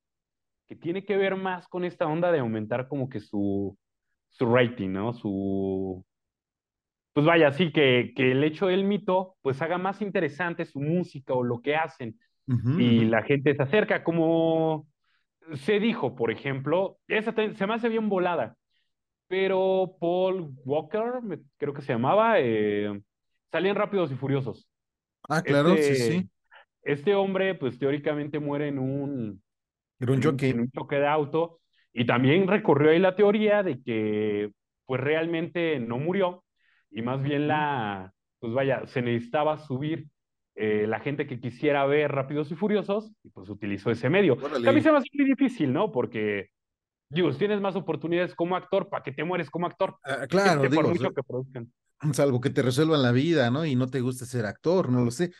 que 0.68 0.76
tiene 0.76 1.04
que 1.04 1.16
ver 1.16 1.36
más 1.36 1.68
con 1.68 1.84
esta 1.84 2.06
onda 2.06 2.32
de 2.32 2.38
aumentar 2.38 2.88
como 2.88 3.08
que 3.08 3.20
su, 3.20 3.76
su 4.30 4.46
rating, 4.46 4.90
¿no? 4.90 5.12
Su, 5.12 6.04
pues 7.12 7.26
vaya, 7.26 7.52
sí, 7.52 7.72
que, 7.72 8.12
que 8.16 8.32
el 8.32 8.42
hecho 8.42 8.66
del 8.66 8.84
mito 8.84 9.36
pues 9.42 9.60
haga 9.60 9.76
más 9.76 10.00
interesante 10.00 10.64
su 10.64 10.80
música 10.80 11.34
o 11.34 11.42
lo 11.42 11.60
que 11.60 11.76
hacen 11.76 12.18
y 12.78 13.04
la 13.06 13.22
gente 13.22 13.54
se 13.54 13.62
acerca, 13.62 14.04
como 14.04 14.86
se 15.54 15.80
dijo, 15.80 16.14
por 16.14 16.30
ejemplo, 16.30 16.98
esa 17.08 17.32
se 17.32 17.66
me 17.66 17.74
hace 17.74 17.88
bien 17.88 18.08
volada, 18.08 18.56
pero 19.28 19.96
Paul 20.00 20.52
Walker, 20.64 21.20
creo 21.56 21.72
que 21.72 21.82
se 21.82 21.92
llamaba, 21.92 22.40
eh, 22.40 23.00
salían 23.50 23.76
Rápidos 23.76 24.12
y 24.12 24.16
Furiosos. 24.16 24.68
Ah, 25.28 25.42
claro, 25.42 25.70
sí, 25.76 25.80
Este, 25.80 25.94
sí. 25.94 26.30
este 26.82 27.14
hombre 27.14 27.54
pues 27.54 27.78
teóricamente 27.78 28.38
muere 28.40 28.68
en 28.68 28.78
un 28.78 29.42
Era 30.00 30.12
un 30.12 30.18
en 30.18 30.26
un, 30.26 30.32
jockey. 30.32 30.50
en 30.50 30.60
un 30.60 30.70
choque 30.70 30.96
de 30.96 31.06
auto 31.06 31.60
y 31.92 32.06
también 32.06 32.48
recorrió 32.48 32.90
ahí 32.90 32.98
la 32.98 33.16
teoría 33.16 33.62
de 33.62 33.82
que 33.82 34.50
pues 34.86 35.00
realmente 35.00 35.78
no 35.80 35.98
murió 35.98 36.44
y 36.90 37.02
más 37.02 37.22
bien 37.22 37.48
la, 37.48 38.12
pues 38.38 38.52
vaya, 38.52 38.86
se 38.86 39.00
necesitaba 39.02 39.58
subir 39.58 40.08
eh, 40.54 40.86
la 40.86 41.00
gente 41.00 41.26
que 41.26 41.40
quisiera 41.40 41.86
ver 41.86 42.12
Rápidos 42.12 42.50
y 42.50 42.54
Furiosos 42.56 43.12
y 43.22 43.30
pues 43.30 43.48
utilizó 43.48 43.90
ese 43.90 44.10
medio. 44.10 44.36
Que 44.36 44.44
Órale. 44.44 44.82
se 44.82 44.92
me 44.92 44.98
hace 44.98 45.08
muy 45.14 45.24
difícil, 45.26 45.72
¿no? 45.72 45.90
Porque, 45.90 46.48
digo, 47.08 47.32
tienes 47.34 47.60
más 47.62 47.74
oportunidades 47.76 48.34
como 48.34 48.54
actor, 48.56 48.90
¿para 48.90 49.02
qué 49.02 49.12
te 49.12 49.24
mueres 49.24 49.48
como 49.50 49.66
actor? 49.66 49.96
Ah, 50.04 50.26
claro, 50.28 50.62
Este, 50.64 50.74
por 50.74 50.88
mucho 50.88 51.12
que 51.14 51.22
produzcan. 51.22 51.72
Salvo 52.12 52.40
que 52.40 52.50
te 52.50 52.62
resuelvan 52.62 53.02
la 53.02 53.12
vida, 53.12 53.50
¿no? 53.50 53.64
Y 53.64 53.76
no 53.76 53.88
te 53.88 54.00
guste 54.00 54.26
ser 54.26 54.46
actor, 54.46 54.90
no 54.90 55.04
lo 55.04 55.10
sé. 55.10 55.32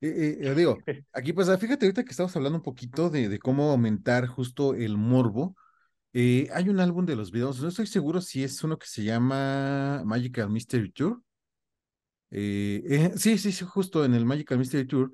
Eh, 0.00 0.08
eh, 0.08 0.38
eh, 0.42 0.54
digo, 0.54 0.78
aquí 1.12 1.32
pues 1.32 1.48
ah, 1.48 1.58
fíjate 1.58 1.86
ahorita 1.86 2.04
que 2.04 2.10
estamos 2.10 2.34
hablando 2.36 2.58
un 2.58 2.62
poquito 2.62 3.10
de, 3.10 3.28
de 3.28 3.38
cómo 3.38 3.70
aumentar 3.70 4.26
justo 4.26 4.74
el 4.74 4.96
morbo. 4.96 5.56
Eh, 6.12 6.48
hay 6.52 6.68
un 6.68 6.80
álbum 6.80 7.06
de 7.06 7.16
los 7.16 7.30
Beatles, 7.30 7.60
no 7.60 7.68
estoy 7.68 7.86
seguro 7.86 8.20
si 8.20 8.42
es 8.44 8.64
uno 8.64 8.78
que 8.78 8.86
se 8.86 9.04
llama 9.04 10.02
Magical 10.04 10.50
Mystery 10.50 10.90
Tour. 10.90 11.22
Sí, 12.30 13.38
sí, 13.38 13.52
sí, 13.52 13.64
justo 13.64 14.04
en 14.04 14.14
el 14.14 14.24
Magical 14.26 14.58
Mystery 14.58 14.86
Tour 14.86 15.12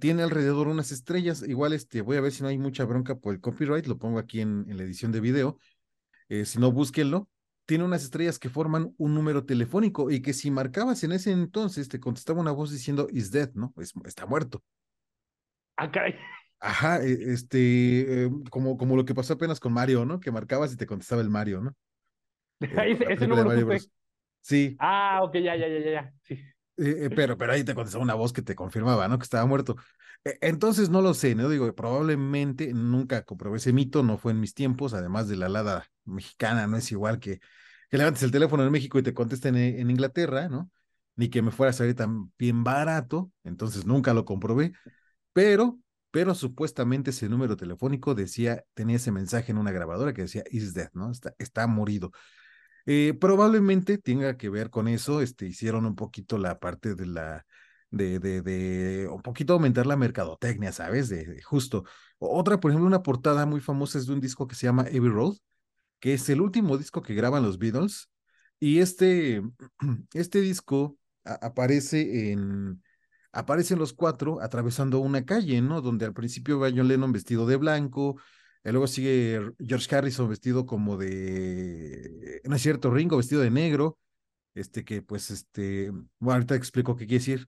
tiene 0.00 0.22
alrededor 0.22 0.68
unas 0.68 0.92
estrellas. 0.92 1.42
Igual 1.42 1.72
este, 1.72 2.02
voy 2.02 2.16
a 2.16 2.20
ver 2.20 2.32
si 2.32 2.42
no 2.42 2.48
hay 2.48 2.58
mucha 2.58 2.84
bronca 2.84 3.16
por 3.16 3.34
el 3.34 3.40
copyright, 3.40 3.86
lo 3.86 3.98
pongo 3.98 4.18
aquí 4.18 4.40
en, 4.40 4.64
en 4.68 4.76
la 4.76 4.82
edición 4.84 5.12
de 5.12 5.20
video. 5.20 5.58
Si 6.28 6.58
no, 6.58 6.72
búsquenlo. 6.72 7.28
Tiene 7.68 7.84
unas 7.84 8.02
estrellas 8.02 8.38
que 8.38 8.48
forman 8.48 8.94
un 8.96 9.14
número 9.14 9.44
telefónico 9.44 10.10
y 10.10 10.22
que 10.22 10.32
si 10.32 10.50
marcabas 10.50 11.04
en 11.04 11.12
ese 11.12 11.32
entonces 11.32 11.88
te 11.90 12.00
contestaba 12.00 12.40
una 12.40 12.50
voz 12.50 12.72
diciendo 12.72 13.08
is 13.12 13.30
dead, 13.30 13.50
¿no? 13.52 13.74
Es- 13.76 13.92
está 14.06 14.24
muerto. 14.24 14.62
Ah, 15.76 15.86
caray. 15.90 16.14
Ajá, 16.60 17.02
e- 17.04 17.32
este, 17.34 18.24
eh, 18.24 18.30
como, 18.50 18.78
como 18.78 18.96
lo 18.96 19.04
que 19.04 19.14
pasó 19.14 19.34
apenas 19.34 19.60
con 19.60 19.74
Mario, 19.74 20.06
¿no? 20.06 20.18
Que 20.18 20.30
marcabas 20.32 20.72
y 20.72 20.78
te 20.78 20.86
contestaba 20.86 21.20
el 21.20 21.28
Mario, 21.28 21.60
¿no? 21.60 21.74
Eh, 22.60 22.92
Ese, 22.92 23.04
ese. 23.12 23.26
Bros. 23.26 23.90
Sí, 24.40 24.76
Ah, 24.78 25.20
ok, 25.22 25.34
ya, 25.34 25.56
ya, 25.56 25.68
ya, 25.68 25.90
ya. 25.90 26.14
Sí. 26.22 26.40
Eh, 26.78 27.06
eh, 27.06 27.10
pero, 27.10 27.36
pero 27.36 27.52
ahí 27.52 27.64
te 27.64 27.74
contestaba 27.74 28.04
una 28.04 28.14
voz 28.14 28.32
que 28.32 28.42
te 28.42 28.54
confirmaba, 28.54 29.08
¿no? 29.08 29.18
Que 29.18 29.24
estaba 29.24 29.44
muerto. 29.46 29.76
E, 30.24 30.38
entonces 30.42 30.90
no 30.90 31.02
lo 31.02 31.12
sé, 31.14 31.34
¿no? 31.34 31.48
Digo, 31.48 31.74
probablemente 31.74 32.72
nunca 32.72 33.24
comprobé 33.24 33.58
ese 33.58 33.72
mito, 33.72 34.02
no 34.02 34.16
fue 34.18 34.32
en 34.32 34.40
mis 34.40 34.54
tiempos, 34.54 34.94
además 34.94 35.28
de 35.28 35.36
la 35.36 35.46
alada 35.46 35.86
mexicana, 36.04 36.66
no 36.66 36.76
es 36.76 36.90
igual 36.92 37.18
que, 37.18 37.40
que 37.90 37.98
levantes 37.98 38.22
el 38.22 38.30
teléfono 38.30 38.64
en 38.64 38.70
México 38.70 38.98
y 38.98 39.02
te 39.02 39.14
contesten 39.14 39.56
en, 39.56 39.80
en 39.80 39.90
Inglaterra, 39.90 40.48
¿no? 40.48 40.70
Ni 41.16 41.28
que 41.30 41.42
me 41.42 41.50
fuera 41.50 41.70
a 41.70 41.72
salir 41.72 41.96
tan 41.96 42.32
bien 42.38 42.62
barato, 42.62 43.32
entonces 43.42 43.84
nunca 43.84 44.14
lo 44.14 44.24
comprobé, 44.24 44.72
pero, 45.32 45.78
pero 46.10 46.34
supuestamente 46.34 47.10
ese 47.10 47.28
número 47.28 47.56
telefónico 47.56 48.14
decía, 48.14 48.64
tenía 48.74 48.96
ese 48.96 49.12
mensaje 49.12 49.52
en 49.52 49.58
una 49.58 49.72
grabadora 49.72 50.12
que 50.14 50.22
decía, 50.22 50.44
is 50.50 50.74
dead, 50.74 50.90
¿no? 50.94 51.10
Está, 51.10 51.34
está 51.38 51.66
morido. 51.66 52.12
Eh, 52.90 53.12
probablemente 53.12 53.98
tenga 53.98 54.38
que 54.38 54.48
ver 54.48 54.70
con 54.70 54.88
eso, 54.88 55.20
este, 55.20 55.44
hicieron 55.44 55.84
un 55.84 55.94
poquito 55.94 56.38
la 56.38 56.58
parte 56.58 56.94
de 56.94 57.04
la, 57.04 57.44
de, 57.90 58.18
de, 58.18 59.06
un 59.08 59.20
poquito 59.20 59.52
aumentar 59.52 59.84
la 59.84 59.94
mercadotecnia, 59.96 60.72
¿sabes? 60.72 61.10
De, 61.10 61.26
de, 61.26 61.42
justo. 61.42 61.84
Otra, 62.16 62.58
por 62.60 62.70
ejemplo, 62.70 62.86
una 62.86 63.02
portada 63.02 63.44
muy 63.44 63.60
famosa 63.60 63.98
es 63.98 64.06
de 64.06 64.14
un 64.14 64.20
disco 64.20 64.48
que 64.48 64.54
se 64.54 64.66
llama 64.66 64.86
Every 64.88 65.10
Road, 65.10 65.36
que 66.00 66.14
es 66.14 66.30
el 66.30 66.40
último 66.40 66.78
disco 66.78 67.02
que 67.02 67.14
graban 67.14 67.42
los 67.42 67.58
Beatles, 67.58 68.08
y 68.58 68.78
este, 68.78 69.42
este 70.14 70.40
disco 70.40 70.96
aparece 71.24 72.32
en, 72.32 72.82
aparecen 73.32 73.78
los 73.78 73.92
cuatro 73.92 74.40
atravesando 74.40 75.00
una 75.00 75.26
calle, 75.26 75.60
¿no? 75.60 75.82
Donde 75.82 76.06
al 76.06 76.14
principio 76.14 76.58
va 76.58 76.70
John 76.74 76.88
Lennon 76.88 77.12
vestido 77.12 77.46
de 77.46 77.56
blanco, 77.56 78.16
y 78.68 78.72
luego 78.72 78.86
sigue 78.86 79.40
George 79.58 79.94
Harrison 79.94 80.28
vestido 80.28 80.66
como 80.66 80.96
de, 80.96 82.40
no 82.44 82.56
es 82.56 82.62
cierto, 82.62 82.90
Ringo 82.90 83.16
vestido 83.16 83.40
de 83.42 83.50
negro, 83.50 83.98
este 84.54 84.84
que 84.84 85.02
pues 85.02 85.30
este, 85.30 85.90
bueno, 86.18 86.34
ahorita 86.34 86.54
explico 86.54 86.96
qué 86.96 87.06
quiere 87.06 87.20
decir. 87.20 87.46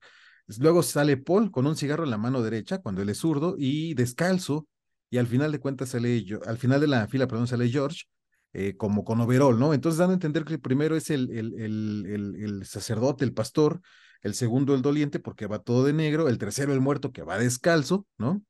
Luego 0.59 0.83
sale 0.83 1.17
Paul 1.17 1.51
con 1.51 1.67
un 1.67 1.75
cigarro 1.75 2.03
en 2.03 2.09
la 2.09 2.17
mano 2.17 2.41
derecha 2.41 2.79
cuando 2.79 3.01
él 3.01 3.09
es 3.09 3.19
zurdo 3.19 3.55
y 3.57 3.93
descalzo 3.93 4.67
y 5.09 5.17
al 5.17 5.27
final 5.27 5.51
de 5.51 5.59
cuentas 5.59 5.89
sale, 5.89 6.25
al 6.45 6.57
final 6.57 6.81
de 6.81 6.87
la 6.87 7.07
fila, 7.07 7.27
perdón, 7.27 7.47
sale 7.47 7.69
George 7.69 8.03
eh, 8.53 8.75
como 8.75 9.03
con 9.03 9.21
overol, 9.21 9.59
¿no? 9.59 9.73
Entonces 9.73 9.99
dan 9.99 10.09
a 10.09 10.13
entender 10.13 10.43
que 10.43 10.53
el 10.53 10.59
primero 10.61 10.95
es 10.95 11.09
el, 11.09 11.29
el, 11.31 11.53
el, 11.59 12.05
el, 12.07 12.35
el 12.43 12.65
sacerdote, 12.65 13.23
el 13.23 13.33
pastor, 13.33 13.81
el 14.21 14.33
segundo 14.33 14.75
el 14.75 14.81
doliente 14.81 15.19
porque 15.19 15.47
va 15.47 15.59
todo 15.59 15.85
de 15.85 15.93
negro, 15.93 16.27
el 16.27 16.37
tercero 16.37 16.73
el 16.73 16.81
muerto 16.81 17.11
que 17.11 17.23
va 17.23 17.37
descalzo, 17.37 18.05
¿no? 18.17 18.43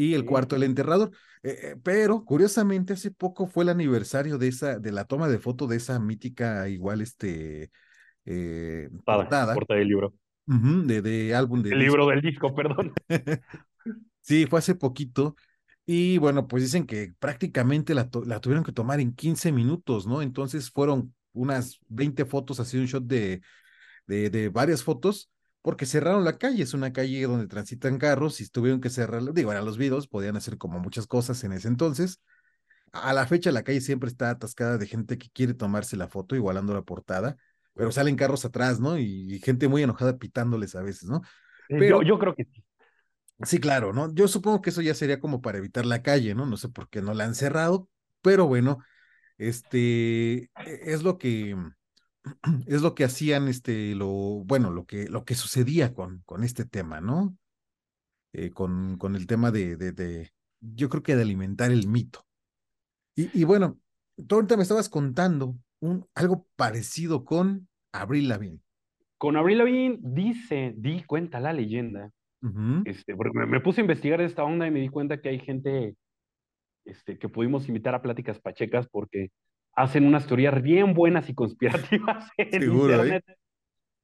Y 0.00 0.14
el 0.14 0.24
cuarto 0.24 0.56
el 0.56 0.62
enterrador. 0.62 1.10
Eh, 1.42 1.58
eh, 1.62 1.76
pero 1.82 2.24
curiosamente 2.24 2.94
hace 2.94 3.10
poco 3.10 3.46
fue 3.46 3.64
el 3.64 3.70
aniversario 3.70 4.38
de 4.38 4.48
esa, 4.48 4.78
de 4.78 4.92
la 4.92 5.04
toma 5.04 5.28
de 5.28 5.38
foto 5.38 5.66
de 5.66 5.76
esa 5.76 5.98
mítica 5.98 6.68
igual 6.68 7.02
este 7.02 7.70
eh, 8.24 8.88
portada, 9.04 9.54
portada 9.54 9.78
del 9.78 9.88
libro. 9.88 10.14
Uh 10.46 10.52
-huh, 10.54 10.84
de, 10.86 11.02
de, 11.02 11.34
álbum 11.34 11.62
de 11.62 11.72
el 11.72 11.78
disco. 11.78 11.84
libro 11.84 12.06
del 12.08 12.20
disco, 12.22 12.54
perdón. 12.54 12.92
sí, 14.20 14.46
fue 14.46 14.58
hace 14.58 14.74
poquito. 14.74 15.36
Y 15.84 16.18
bueno, 16.18 16.46
pues 16.46 16.62
dicen 16.62 16.86
que 16.86 17.12
prácticamente 17.18 17.94
la, 17.94 18.08
la, 18.24 18.40
tuvieron 18.40 18.64
que 18.64 18.72
tomar 18.72 19.00
en 19.00 19.14
15 19.14 19.52
minutos, 19.52 20.06
¿no? 20.06 20.22
Entonces 20.22 20.70
fueron 20.70 21.14
unas 21.32 21.78
20 21.88 22.24
fotos, 22.24 22.58
así 22.60 22.78
un 22.78 22.86
shot 22.86 23.04
de, 23.04 23.42
de, 24.06 24.30
de 24.30 24.48
varias 24.48 24.82
fotos, 24.82 25.30
porque 25.62 25.86
cerraron 25.86 26.24
la 26.24 26.38
calle, 26.38 26.62
es 26.62 26.74
una 26.74 26.92
calle 26.92 27.22
donde 27.22 27.46
transitan 27.46 27.98
carros 27.98 28.40
y 28.40 28.48
tuvieron 28.48 28.80
que 28.80 28.90
cerrar, 28.90 29.22
digo, 29.32 29.52
eran 29.52 29.64
los 29.64 29.78
videos, 29.78 30.08
podían 30.08 30.36
hacer 30.36 30.58
como 30.58 30.78
muchas 30.80 31.06
cosas 31.06 31.42
en 31.44 31.52
ese 31.52 31.68
entonces. 31.68 32.20
A 32.92 33.12
la 33.12 33.26
fecha 33.26 33.52
la 33.52 33.62
calle 33.62 33.80
siempre 33.80 34.08
está 34.08 34.30
atascada 34.30 34.78
de 34.78 34.86
gente 34.86 35.18
que 35.18 35.30
quiere 35.30 35.54
tomarse 35.54 35.96
la 35.96 36.08
foto, 36.08 36.34
igualando 36.34 36.74
la 36.74 36.82
portada, 36.82 37.36
pero 37.74 37.92
salen 37.92 38.16
carros 38.16 38.44
atrás, 38.44 38.80
¿no? 38.80 38.98
Y, 38.98 39.34
y 39.34 39.38
gente 39.38 39.68
muy 39.68 39.82
enojada 39.82 40.18
pitándoles 40.18 40.74
a 40.74 40.82
veces, 40.82 41.08
¿no? 41.08 41.20
Pero, 41.68 42.02
yo, 42.02 42.08
yo 42.08 42.18
creo 42.18 42.34
que 42.34 42.44
sí. 42.44 42.64
Sí, 43.42 43.58
claro, 43.58 43.92
¿no? 43.92 44.12
Yo 44.12 44.28
supongo 44.28 44.60
que 44.60 44.70
eso 44.70 44.82
ya 44.82 44.94
sería 44.94 45.18
como 45.18 45.40
para 45.40 45.58
evitar 45.58 45.86
la 45.86 46.02
calle, 46.02 46.34
¿no? 46.34 46.44
No 46.46 46.56
sé 46.56 46.68
por 46.68 46.88
qué 46.90 47.00
no 47.00 47.14
la 47.14 47.24
han 47.24 47.34
cerrado, 47.34 47.88
pero 48.20 48.46
bueno, 48.46 48.78
este 49.38 50.50
es 50.66 51.02
lo 51.02 51.16
que 51.16 51.56
es 52.66 52.82
lo 52.82 52.94
que 52.94 53.04
hacían, 53.04 53.48
este, 53.48 53.94
lo, 53.94 54.08
bueno, 54.44 54.70
lo 54.70 54.84
que, 54.84 55.08
lo 55.08 55.24
que 55.24 55.34
sucedía 55.34 55.94
con, 55.94 56.22
con 56.26 56.44
este 56.44 56.64
tema, 56.64 57.00
¿no? 57.00 57.36
Eh, 58.32 58.50
con, 58.50 58.96
con 58.98 59.16
el 59.16 59.26
tema 59.26 59.50
de, 59.50 59.76
de, 59.76 59.92
de, 59.92 60.30
yo 60.60 60.88
creo 60.88 61.02
que 61.02 61.16
de 61.16 61.22
alimentar 61.22 61.70
el 61.70 61.88
mito. 61.88 62.24
Y, 63.16 63.40
y 63.40 63.44
bueno, 63.44 63.78
tú 64.26 64.36
ahorita 64.36 64.56
me 64.56 64.62
estabas 64.62 64.88
contando 64.88 65.56
un, 65.80 66.06
algo 66.14 66.46
parecido 66.56 67.24
con 67.24 67.68
Abril 67.92 68.28
Lavigne. 68.28 68.60
Con 69.18 69.36
Abril 69.36 69.58
Lavigne 69.58 69.98
dice, 70.00 70.74
di 70.76 71.02
cuenta 71.02 71.40
la 71.40 71.52
leyenda, 71.52 72.10
uh 72.42 72.48
-huh. 72.48 72.82
este, 72.86 73.16
porque 73.16 73.38
me, 73.38 73.46
me, 73.46 73.60
puse 73.60 73.80
a 73.80 73.84
investigar 73.84 74.20
esta 74.20 74.44
onda 74.44 74.66
y 74.66 74.70
me 74.70 74.80
di 74.80 74.88
cuenta 74.88 75.20
que 75.20 75.30
hay 75.30 75.40
gente 75.40 75.96
este, 76.84 77.18
que 77.18 77.28
pudimos 77.28 77.68
invitar 77.68 77.94
a 77.94 78.02
pláticas 78.02 78.40
pachecas 78.40 78.88
porque 78.88 79.30
hacen 79.74 80.04
unas 80.06 80.26
teorías 80.26 80.60
bien 80.62 80.94
buenas 80.94 81.28
y 81.28 81.34
conspirativas 81.34 82.30
en 82.36 82.50
Seguro, 82.60 82.92
internet. 82.94 83.24
¿eh? 83.28 83.34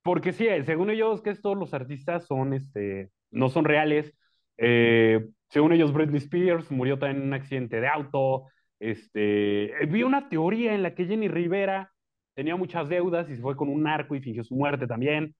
Porque 0.03 0.33
sí, 0.33 0.47
según 0.65 0.91
ellos, 0.91 1.23
que 1.23 1.35
todos 1.35 1.57
los 1.57 1.75
artistas 1.75 2.27
son, 2.27 2.53
este, 2.53 3.11
no 3.31 3.49
son 3.49 3.65
reales. 3.65 4.13
Eh, 4.59 5.27
según 5.51 5.73
ellos, 5.73 5.93
Britney 5.93 6.19
Spears 6.19 6.71
murió 6.71 6.99
también 6.99 7.23
en 7.23 7.29
un 7.29 7.35
accidente 7.35 7.81
de 7.81 7.89
auto. 7.89 8.45
Este, 8.79 9.73
vi 9.89 10.03
una 10.03 10.29
teoría 10.29 10.75
en 10.75 10.83
la 10.83 10.95
que 10.95 11.07
Jenny 11.07 11.29
Rivera 11.29 11.93
tenía 12.35 12.57
muchas 12.57 12.89
deudas 12.89 13.29
y 13.31 13.37
se 13.37 13.43
fue 13.43 13.57
con 13.57 13.69
un 13.69 13.83
narco 13.83 14.15
y 14.15 14.21
fingió 14.21 14.45
su 14.45 14.55
muerte 14.55 14.87
también. 14.87 15.35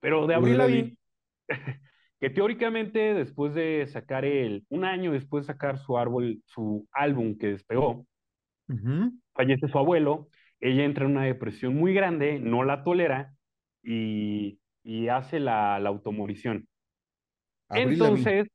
Pero 0.00 0.26
de 0.26 0.34
Abril 0.34 0.58
Lavigne, 0.58 0.96
que 2.20 2.30
teóricamente 2.30 3.14
después 3.14 3.54
de 3.54 3.86
sacar 3.88 4.24
el, 4.24 4.64
un 4.68 4.84
año 4.84 5.12
después 5.12 5.46
de 5.46 5.52
sacar 5.52 5.78
su 5.78 5.98
árbol, 5.98 6.40
su 6.46 6.86
álbum 6.92 7.36
que 7.36 7.48
despegó, 7.48 8.06
Uh 8.68 8.74
-huh. 8.74 9.21
Fallece 9.34 9.68
su 9.68 9.78
abuelo, 9.78 10.28
ella 10.60 10.84
entra 10.84 11.04
en 11.04 11.12
una 11.12 11.24
depresión 11.24 11.74
muy 11.74 11.94
grande, 11.94 12.38
no 12.38 12.64
la 12.64 12.84
tolera 12.84 13.34
y, 13.82 14.60
y 14.82 15.08
hace 15.08 15.40
la, 15.40 15.78
la 15.80 15.88
automorición. 15.88 16.68
Entonces. 17.70 18.48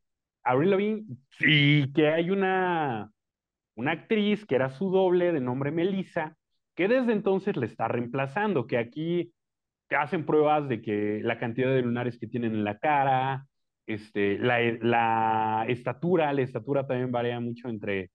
Avril 0.43 0.69
Lavigne, 0.69 1.03
sí 1.31 1.91
que 1.93 2.07
hay 2.07 2.29
una, 2.29 3.11
una 3.75 3.91
actriz 3.91 4.45
que 4.45 4.55
era 4.55 4.69
su 4.69 4.89
doble 4.89 5.33
de 5.33 5.41
nombre 5.41 5.71
Melissa, 5.71 6.37
que 6.73 6.87
desde 6.87 7.11
entonces 7.11 7.57
le 7.57 7.65
está 7.65 7.89
reemplazando, 7.89 8.65
que 8.65 8.77
aquí 8.77 9.33
hacen 9.89 10.25
pruebas 10.25 10.69
de 10.69 10.81
que 10.81 11.19
la 11.21 11.37
cantidad 11.37 11.73
de 11.73 11.81
lunares 11.81 12.17
que 12.17 12.27
tienen 12.27 12.53
en 12.53 12.63
la 12.63 12.77
cara, 12.77 13.45
este, 13.87 14.37
la, 14.37 14.61
la 14.81 15.65
estatura, 15.67 16.31
la 16.31 16.43
estatura 16.43 16.87
también 16.87 17.11
varía 17.11 17.41
mucho 17.41 17.67
entre, 17.67 18.11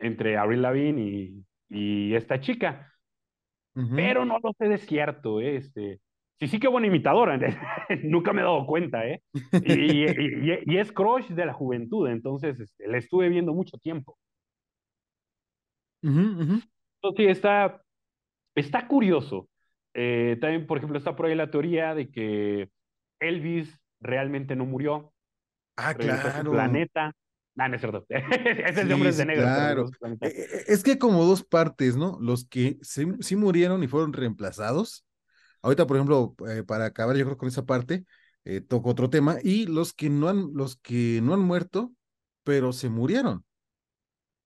entre 0.00 0.36
Avril 0.36 0.62
Lavigne 0.62 1.02
y, 1.02 1.44
y 1.74 2.14
esta 2.14 2.40
chica. 2.40 2.92
Uh 3.74 3.82
-huh. 3.82 3.96
Pero 3.96 4.24
no 4.24 4.38
lo 4.42 4.52
sé 4.56 4.68
de 4.68 4.78
cierto, 4.78 5.40
¿eh? 5.40 5.56
este. 5.56 6.00
Sí, 6.40 6.48
sí, 6.48 6.58
qué 6.58 6.68
buena 6.68 6.86
imitadora. 6.88 7.38
Nunca 8.04 8.32
me 8.32 8.40
he 8.40 8.44
dado 8.44 8.66
cuenta, 8.66 9.06
¿eh? 9.06 9.22
Y, 9.64 9.72
y, 9.72 10.04
y, 10.04 10.58
y 10.66 10.78
es 10.78 10.90
crush 10.92 11.28
de 11.28 11.46
la 11.46 11.52
juventud, 11.52 12.08
entonces 12.08 12.58
este, 12.58 12.88
la 12.88 12.98
estuve 12.98 13.28
viendo 13.28 13.52
mucho 13.54 13.78
tiempo. 13.78 14.18
Uh 16.02 16.08
-huh, 16.08 16.36
uh 16.36 16.40
-huh. 16.40 16.68
Entonces, 17.02 17.16
sí, 17.16 17.30
está, 17.30 17.82
está 18.56 18.86
curioso. 18.88 19.48
Eh, 19.94 20.36
también, 20.40 20.66
por 20.66 20.78
ejemplo, 20.78 20.98
está 20.98 21.14
por 21.14 21.26
ahí 21.26 21.34
la 21.34 21.50
teoría 21.50 21.94
de 21.94 22.10
que 22.10 22.68
Elvis 23.20 23.78
realmente 24.00 24.56
no 24.56 24.66
murió. 24.66 25.12
Ah, 25.76 25.94
claro. 25.94 26.50
planeta. 26.50 27.12
Ah, 27.56 27.68
no 27.68 27.76
es 27.76 27.80
cierto. 27.80 28.04
Ese 28.08 28.24
es 28.66 29.14
sí, 29.14 29.18
de 29.18 29.26
negro. 29.26 29.42
Claro. 29.42 29.90
Es 30.66 30.82
que 30.82 30.98
como 30.98 31.24
dos 31.24 31.44
partes, 31.44 31.96
¿no? 31.96 32.18
Los 32.20 32.46
que 32.46 32.78
sí, 32.82 33.06
sí, 33.20 33.36
murieron 33.36 33.82
y 33.82 33.88
fueron 33.88 34.12
reemplazados. 34.12 35.04
Ahorita, 35.62 35.86
por 35.86 35.96
ejemplo, 35.96 36.34
eh, 36.48 36.64
para 36.64 36.86
acabar, 36.86 37.16
yo 37.16 37.24
creo 37.24 37.36
con 37.36 37.48
esa 37.48 37.64
parte, 37.64 38.04
eh, 38.44 38.60
toco 38.60 38.90
otro 38.90 39.08
tema. 39.08 39.38
Y 39.42 39.66
los 39.66 39.92
que 39.94 40.10
no 40.10 40.28
han, 40.28 40.50
los 40.52 40.76
que 40.76 41.20
no 41.22 41.32
han 41.32 41.40
muerto, 41.40 41.92
pero 42.42 42.72
se 42.72 42.88
murieron. 42.88 43.44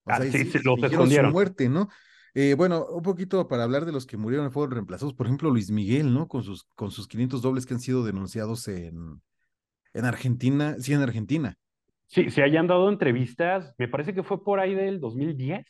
O 0.05 0.11
sea, 0.11 0.17
ah, 0.17 0.31
sí, 0.31 0.45
se 0.45 0.61
los 0.63 0.83
escondieron. 0.83 1.31
su 1.31 1.33
muerte, 1.33 1.69
¿no? 1.69 1.89
Eh, 2.35 2.55
bueno, 2.55 2.87
un 2.87 3.03
poquito 3.03 3.49
para 3.49 3.65
hablar 3.65 3.87
de 3.87 3.93
los 3.93 4.07
que 4.07 4.17
murieron 4.19 4.47
y 4.47 4.51
fueron 4.51 4.73
reemplazados. 4.73 5.15
Por 5.15 5.27
ejemplo, 5.27 5.51
Luis 5.51 5.71
Miguel, 5.71 6.13
¿no? 6.13 6.29
Con 6.29 6.43
sus, 6.43 6.65
con 6.75 6.91
sus 6.91 7.09
500 7.09 7.41
dobles 7.41 7.65
que 7.65 7.75
han 7.75 7.81
sido 7.81 8.05
denunciados 8.05 8.69
en, 8.69 9.23
en 9.95 10.05
Argentina. 10.05 10.77
Sí, 10.79 10.93
en 10.93 11.03
Argentina. 11.03 11.59
Sí, 12.09 12.31
se 12.31 12.43
hayan 12.43 12.67
dado 12.67 12.89
entrevistas, 12.89 13.75
me 13.79 13.87
parece 13.87 14.15
que 14.15 14.23
fue 14.23 14.43
por 14.43 14.61
ahí 14.61 14.75
del 14.75 14.99
2010, 14.99 15.67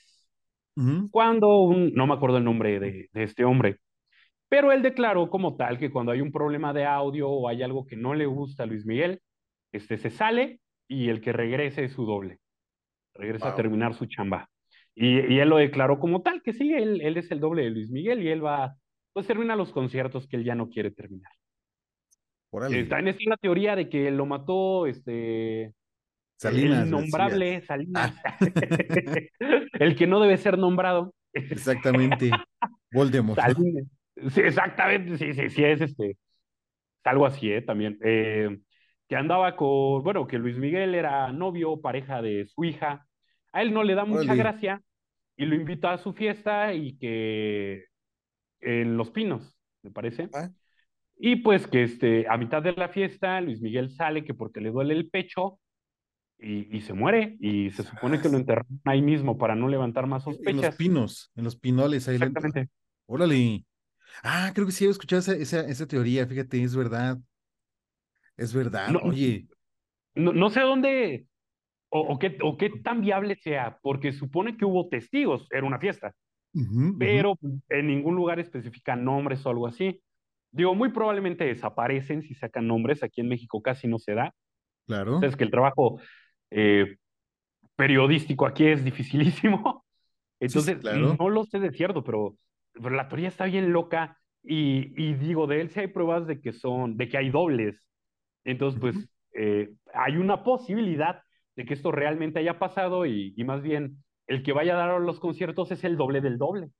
uh 0.76 0.80
-huh. 0.80 1.10
cuando 1.10 1.62
un, 1.62 1.92
no 1.94 2.06
me 2.06 2.14
acuerdo 2.14 2.38
el 2.38 2.44
nombre 2.44 2.78
de, 2.78 3.08
de, 3.12 3.22
este 3.24 3.44
hombre, 3.44 3.78
pero 4.48 4.70
él 4.70 4.82
declaró 4.82 5.30
como 5.30 5.56
tal 5.56 5.78
que 5.78 5.90
cuando 5.90 6.12
hay 6.12 6.20
un 6.20 6.30
problema 6.30 6.72
de 6.72 6.84
audio 6.84 7.28
o 7.28 7.48
hay 7.48 7.62
algo 7.62 7.84
que 7.86 7.96
no 7.96 8.14
le 8.14 8.26
gusta 8.26 8.62
a 8.62 8.66
Luis 8.66 8.86
Miguel, 8.86 9.20
este 9.72 9.98
se 9.98 10.10
sale 10.10 10.60
y 10.86 11.08
el 11.08 11.20
que 11.20 11.32
regrese 11.32 11.84
es 11.84 11.92
su 11.92 12.06
doble, 12.06 12.38
regresa 13.14 13.46
wow. 13.46 13.52
a 13.52 13.56
terminar 13.56 13.94
su 13.94 14.06
chamba. 14.06 14.48
Y, 14.94 15.34
y, 15.34 15.40
él 15.40 15.48
lo 15.48 15.56
declaró 15.58 15.98
como 15.98 16.22
tal, 16.22 16.42
que 16.42 16.52
sí, 16.52 16.72
él, 16.72 17.00
él 17.02 17.16
es 17.16 17.30
el 17.30 17.40
doble 17.40 17.64
de 17.64 17.70
Luis 17.70 17.90
Miguel 17.90 18.22
y 18.22 18.28
él 18.28 18.44
va, 18.44 18.76
pues 19.12 19.26
termina 19.26 19.56
los 19.56 19.72
conciertos 19.72 20.26
que 20.28 20.36
él 20.36 20.44
ya 20.44 20.54
no 20.54 20.68
quiere 20.68 20.90
terminar. 20.92 21.32
Está 22.70 22.98
en 22.98 23.08
esta 23.08 23.30
la 23.30 23.36
teoría 23.36 23.76
de 23.76 23.88
que 23.88 24.10
lo 24.10 24.24
mató 24.24 24.86
este 24.86 25.74
Salinas, 26.38 26.84
el 26.84 26.90
nombrable 26.90 27.60
Salinas, 27.62 28.14
Ah. 28.24 28.36
el 29.80 29.96
que 29.96 30.06
no 30.06 30.20
debe 30.20 30.36
ser 30.36 30.56
nombrado. 30.58 31.14
Exactamente. 31.32 32.30
Voldemort. 32.92 33.40
Salinas. 33.40 33.84
Sí, 34.30 34.40
exactamente, 34.40 35.16
sí, 35.18 35.32
sí, 35.32 35.50
sí, 35.50 35.64
es 35.64 35.80
este. 35.80 36.10
es 36.10 36.16
algo 37.04 37.26
así, 37.26 37.52
¿eh? 37.52 37.62
También. 37.62 37.98
Eh, 38.02 38.58
que 39.08 39.16
andaba 39.16 39.56
con, 39.56 40.02
bueno, 40.02 40.26
que 40.26 40.38
Luis 40.38 40.56
Miguel 40.58 40.94
era 40.94 41.32
novio, 41.32 41.80
pareja 41.80 42.20
de 42.22 42.46
su 42.46 42.64
hija. 42.64 43.06
A 43.52 43.62
él 43.62 43.72
no 43.72 43.82
le 43.82 43.94
da 43.94 44.04
mucha 44.04 44.34
gracia 44.34 44.82
y 45.36 45.46
lo 45.46 45.54
invita 45.54 45.92
a 45.92 45.98
su 45.98 46.12
fiesta 46.12 46.74
y 46.74 46.98
que 46.98 47.84
en 48.60 48.96
Los 48.96 49.10
Pinos, 49.10 49.56
me 49.82 49.90
parece. 49.90 50.28
Ah, 50.34 50.50
Y 51.16 51.36
pues 51.36 51.66
que 51.66 51.84
este, 51.84 52.26
a 52.28 52.36
mitad 52.36 52.62
de 52.62 52.72
la 52.72 52.88
fiesta, 52.88 53.40
Luis 53.40 53.60
Miguel 53.60 53.90
sale 53.90 54.24
que 54.24 54.34
porque 54.34 54.60
le 54.60 54.70
duele 54.70 54.94
el 54.94 55.08
pecho 55.08 55.58
y, 56.38 56.76
y 56.76 56.80
se 56.80 56.94
muere. 56.94 57.36
Y 57.40 57.70
se 57.70 57.82
supone 57.82 58.20
que 58.20 58.28
lo 58.28 58.36
enterraron 58.38 58.80
ahí 58.84 59.02
mismo 59.02 59.38
para 59.38 59.54
no 59.54 59.68
levantar 59.68 60.06
más 60.06 60.26
en 60.44 60.56
los 60.56 60.66
sospechas. 60.66 60.76
pinos, 60.76 61.30
en 61.36 61.44
los 61.44 61.56
pinoles. 61.56 62.08
Ahí 62.08 62.16
Exactamente. 62.16 62.68
Órale. 63.06 63.64
Ah, 64.22 64.52
creo 64.54 64.66
que 64.66 64.72
sí 64.72 64.86
he 64.86 64.88
escuchado 64.88 65.20
esa, 65.20 65.34
esa, 65.34 65.60
esa 65.60 65.86
teoría, 65.86 66.26
fíjate, 66.26 66.62
es 66.62 66.74
verdad. 66.74 67.18
Es 68.36 68.52
verdad. 68.54 68.90
No, 68.90 69.00
Oye, 69.00 69.46
No, 70.14 70.32
no 70.32 70.50
sé 70.50 70.60
dónde 70.60 71.26
o, 71.90 72.00
o 72.00 72.18
qué, 72.18 72.36
o 72.42 72.56
qué 72.56 72.70
tan 72.82 73.00
viable 73.00 73.36
sea, 73.36 73.78
porque 73.82 74.12
supone 74.12 74.56
que 74.56 74.64
hubo 74.64 74.88
testigos, 74.88 75.46
era 75.50 75.66
una 75.66 75.78
fiesta, 75.78 76.14
pero 76.98 77.38
en 77.68 77.86
ningún 77.86 78.16
lugar 78.16 78.40
especifican 78.40 79.04
nombres 79.04 79.44
o 79.46 79.50
algo 79.50 79.66
así. 79.66 80.02
Digo, 80.50 80.74
muy 80.74 80.90
probablemente 80.90 81.44
desaparecen 81.44 82.22
si 82.22 82.34
sacan 82.34 82.66
nombres, 82.66 83.02
aquí 83.02 83.20
en 83.20 83.28
México 83.28 83.62
casi 83.62 83.86
no 83.86 83.98
se 83.98 84.14
da. 84.14 84.34
claro. 84.86 85.22
Es 85.22 85.36
que 85.36 85.44
el 85.44 85.50
trabajo 85.50 86.00
eh, 86.50 86.96
periodístico 87.76 88.46
aquí 88.46 88.66
es 88.66 88.84
dificilísimo. 88.84 89.84
Sí, 90.46 90.46
Entonces, 90.46 90.78
claro. 90.78 91.16
no 91.18 91.28
lo 91.30 91.44
sé 91.46 91.58
de 91.58 91.72
cierto, 91.72 92.04
pero, 92.04 92.36
pero 92.72 92.90
la 92.90 93.08
teoría 93.08 93.26
está 93.26 93.46
bien 93.46 93.72
loca 93.72 94.18
y, 94.44 94.94
y 94.96 95.14
digo, 95.14 95.48
de 95.48 95.60
él 95.60 95.70
sí 95.70 95.80
hay 95.80 95.88
pruebas 95.88 96.28
de 96.28 96.40
que 96.40 96.52
son, 96.52 96.96
de 96.96 97.08
que 97.08 97.18
hay 97.18 97.30
dobles. 97.30 97.82
Entonces, 98.44 98.80
pues, 98.80 98.96
eh, 99.34 99.70
hay 99.92 100.16
una 100.16 100.44
posibilidad 100.44 101.22
de 101.56 101.64
que 101.64 101.74
esto 101.74 101.90
realmente 101.90 102.38
haya 102.38 102.60
pasado 102.60 103.04
y, 103.04 103.34
y 103.36 103.44
más 103.44 103.62
bien 103.62 104.04
el 104.28 104.44
que 104.44 104.52
vaya 104.52 104.74
a 104.74 104.86
dar 104.86 105.00
los 105.00 105.18
conciertos 105.18 105.72
es 105.72 105.82
el 105.82 105.96
doble 105.96 106.20
del 106.20 106.38
doble. 106.38 106.70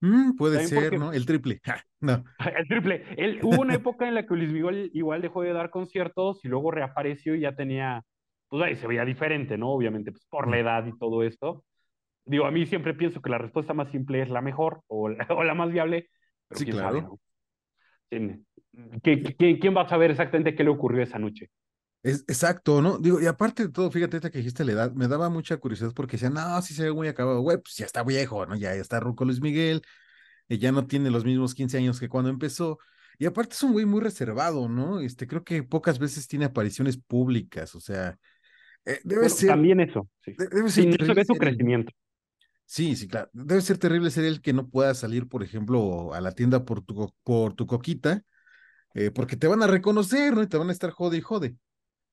Mm, 0.00 0.36
puede 0.36 0.58
También 0.58 0.68
ser, 0.68 0.82
porque 0.82 0.98
¿no? 0.98 1.12
El 1.12 1.26
triple. 1.26 1.60
Ja, 1.64 1.82
no. 2.00 2.24
el 2.56 2.68
triple. 2.68 3.04
Él, 3.16 3.40
hubo 3.42 3.62
una 3.62 3.74
época 3.74 4.06
en 4.06 4.14
la 4.14 4.26
que 4.26 4.34
Luis 4.34 4.52
Miguel 4.52 4.90
igual 4.94 5.22
dejó 5.22 5.42
de 5.42 5.52
dar 5.52 5.70
conciertos 5.70 6.44
y 6.44 6.48
luego 6.48 6.70
reapareció 6.70 7.34
y 7.34 7.40
ya 7.40 7.54
tenía, 7.56 8.04
pues 8.48 8.62
ahí 8.62 8.76
se 8.76 8.86
veía 8.86 9.04
diferente, 9.04 9.56
¿no? 9.58 9.70
Obviamente, 9.72 10.12
pues 10.12 10.24
por 10.28 10.48
la 10.48 10.58
edad 10.58 10.86
y 10.86 10.96
todo 10.98 11.22
esto. 11.22 11.64
Digo, 12.24 12.46
a 12.46 12.50
mí 12.52 12.66
siempre 12.66 12.94
pienso 12.94 13.22
que 13.22 13.30
la 13.30 13.38
respuesta 13.38 13.74
más 13.74 13.90
simple 13.90 14.22
es 14.22 14.30
la 14.30 14.42
mejor 14.42 14.82
o 14.88 15.08
la, 15.08 15.26
o 15.30 15.44
la 15.44 15.54
más 15.54 15.70
viable, 15.72 16.10
pero 16.48 16.60
Sí, 16.60 16.64
quién 16.64 16.78
sabe, 16.78 17.02
claro. 17.02 17.02
¿no? 17.02 17.20
¿Quién, 18.10 18.46
qué- 19.02 19.22
qué- 19.38 19.58
quién 19.58 19.76
va 19.76 19.82
a 19.82 19.88
saber 19.88 20.10
exactamente 20.10 20.54
qué 20.54 20.64
le 20.64 20.70
ocurrió 20.70 21.02
esa 21.02 21.18
noche? 21.18 21.50
Es 22.02 22.20
exacto, 22.28 22.80
¿no? 22.82 22.98
Digo, 22.98 23.20
y 23.20 23.26
aparte 23.26 23.64
de 23.64 23.68
todo, 23.72 23.90
fíjate 23.90 24.16
ahorita 24.16 24.30
que 24.30 24.38
dijiste 24.38 24.64
la 24.64 24.72
edad, 24.72 24.92
me 24.92 25.08
daba 25.08 25.28
mucha 25.28 25.56
curiosidad 25.56 25.92
porque 25.92 26.12
decían, 26.16 26.34
no, 26.34 26.62
sí 26.62 26.72
se 26.72 26.84
ve 26.84 26.92
muy 26.92 27.08
acabado, 27.08 27.40
güey, 27.40 27.58
pues 27.58 27.74
ya 27.76 27.84
está 27.84 28.04
viejo, 28.04 28.46
¿no? 28.46 28.54
Ya, 28.54 28.74
ya 28.76 28.80
está 28.80 29.00
ruco 29.00 29.24
Luis 29.24 29.40
Miguel, 29.40 29.82
y 30.48 30.58
ya 30.58 30.72
no 30.72 30.86
tiene 30.86 31.10
los 31.10 31.24
mismos 31.24 31.54
15 31.54 31.78
años 31.78 32.00
que 32.00 32.08
cuando 32.08 32.30
empezó. 32.30 32.78
Y 33.18 33.26
aparte 33.26 33.54
es 33.54 33.62
un 33.64 33.72
güey 33.72 33.86
muy 33.86 34.00
reservado, 34.02 34.68
¿no? 34.68 35.00
Este, 35.00 35.26
creo 35.28 35.44
que 35.44 35.62
pocas 35.64 35.98
veces 35.98 36.28
tiene 36.28 36.46
apariciones 36.46 36.98
públicas, 36.98 37.74
o 37.76 37.80
sea, 37.80 38.18
eh, 38.86 39.00
debe 39.04 39.22
Bueno, 39.22 39.36
ser, 39.36 39.48
también 39.48 39.80
eso, 39.80 40.08
sí. 40.20 40.32
de- 40.36 40.48
debe 40.48 40.70
ser 40.70 40.86
no 40.98 41.06
se 41.06 41.14
ve 41.14 41.24
su 41.24 41.36
crecimiento. 41.36 41.92
sí, 42.64 42.96
sí, 42.96 43.08
claro, 43.08 43.30
debe 43.32 43.60
ser 43.60 43.78
terrible 43.78 44.10
ser 44.10 44.24
el 44.24 44.40
que 44.40 44.52
no 44.52 44.68
pueda 44.68 44.94
salir, 44.94 45.28
por 45.28 45.42
ejemplo, 45.42 46.12
a 46.14 46.20
la 46.20 46.32
tienda 46.32 46.64
por 46.64 46.82
tu, 46.82 47.12
por 47.22 47.54
tu 47.54 47.66
coquita, 47.66 48.22
eh, 48.94 49.10
porque 49.12 49.36
te 49.36 49.46
van 49.48 49.62
a 49.62 49.66
reconocer, 49.66 50.34
¿no? 50.34 50.42
Y 50.42 50.48
te 50.48 50.58
van 50.58 50.70
a 50.70 50.72
estar 50.72 50.90
jode 50.90 51.18
y 51.18 51.20
jode. 51.20 51.56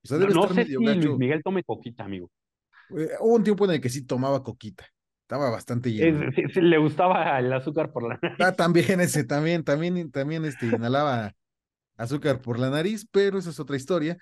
O 0.04 0.08
sea, 0.08 0.17
debe 0.17 0.34
no 0.34 0.43
estar 0.43 0.54
sé 0.54 0.65
medio 0.65 0.80
si 0.80 0.86
Luis. 0.86 1.17
Miguel 1.17 1.41
tome 1.43 1.63
poquita, 1.63 2.04
amigo. 2.04 2.30
Eh, 2.97 3.10
hubo 3.19 3.36
un 3.36 3.43
tiempo 3.43 3.65
en 3.65 3.71
el 3.71 3.82
que 3.82 3.89
sí 3.89 4.04
tomaba 4.06 4.43
coquita. 4.43 4.86
Estaba 5.24 5.50
bastante 5.50 5.91
lleno. 5.91 6.30
le 6.62 6.78
gustaba 6.78 7.39
el 7.39 7.52
azúcar 7.54 7.91
por 7.91 8.04
la 8.04 8.19
nariz. 8.21 8.38
Ah, 8.39 8.52
también 8.56 9.00
ese, 9.02 9.24
también, 9.24 9.63
también, 9.63 10.12
también, 10.12 10.45
este, 10.45 10.67
inhalaba 10.67 11.34
azúcar 11.97 12.41
por 12.41 12.60
la 12.60 12.69
nariz, 12.69 13.08
pero 13.12 13.38
esa 13.39 13.52
es 13.52 13.60
otra 13.60 13.76
historia. 13.78 14.17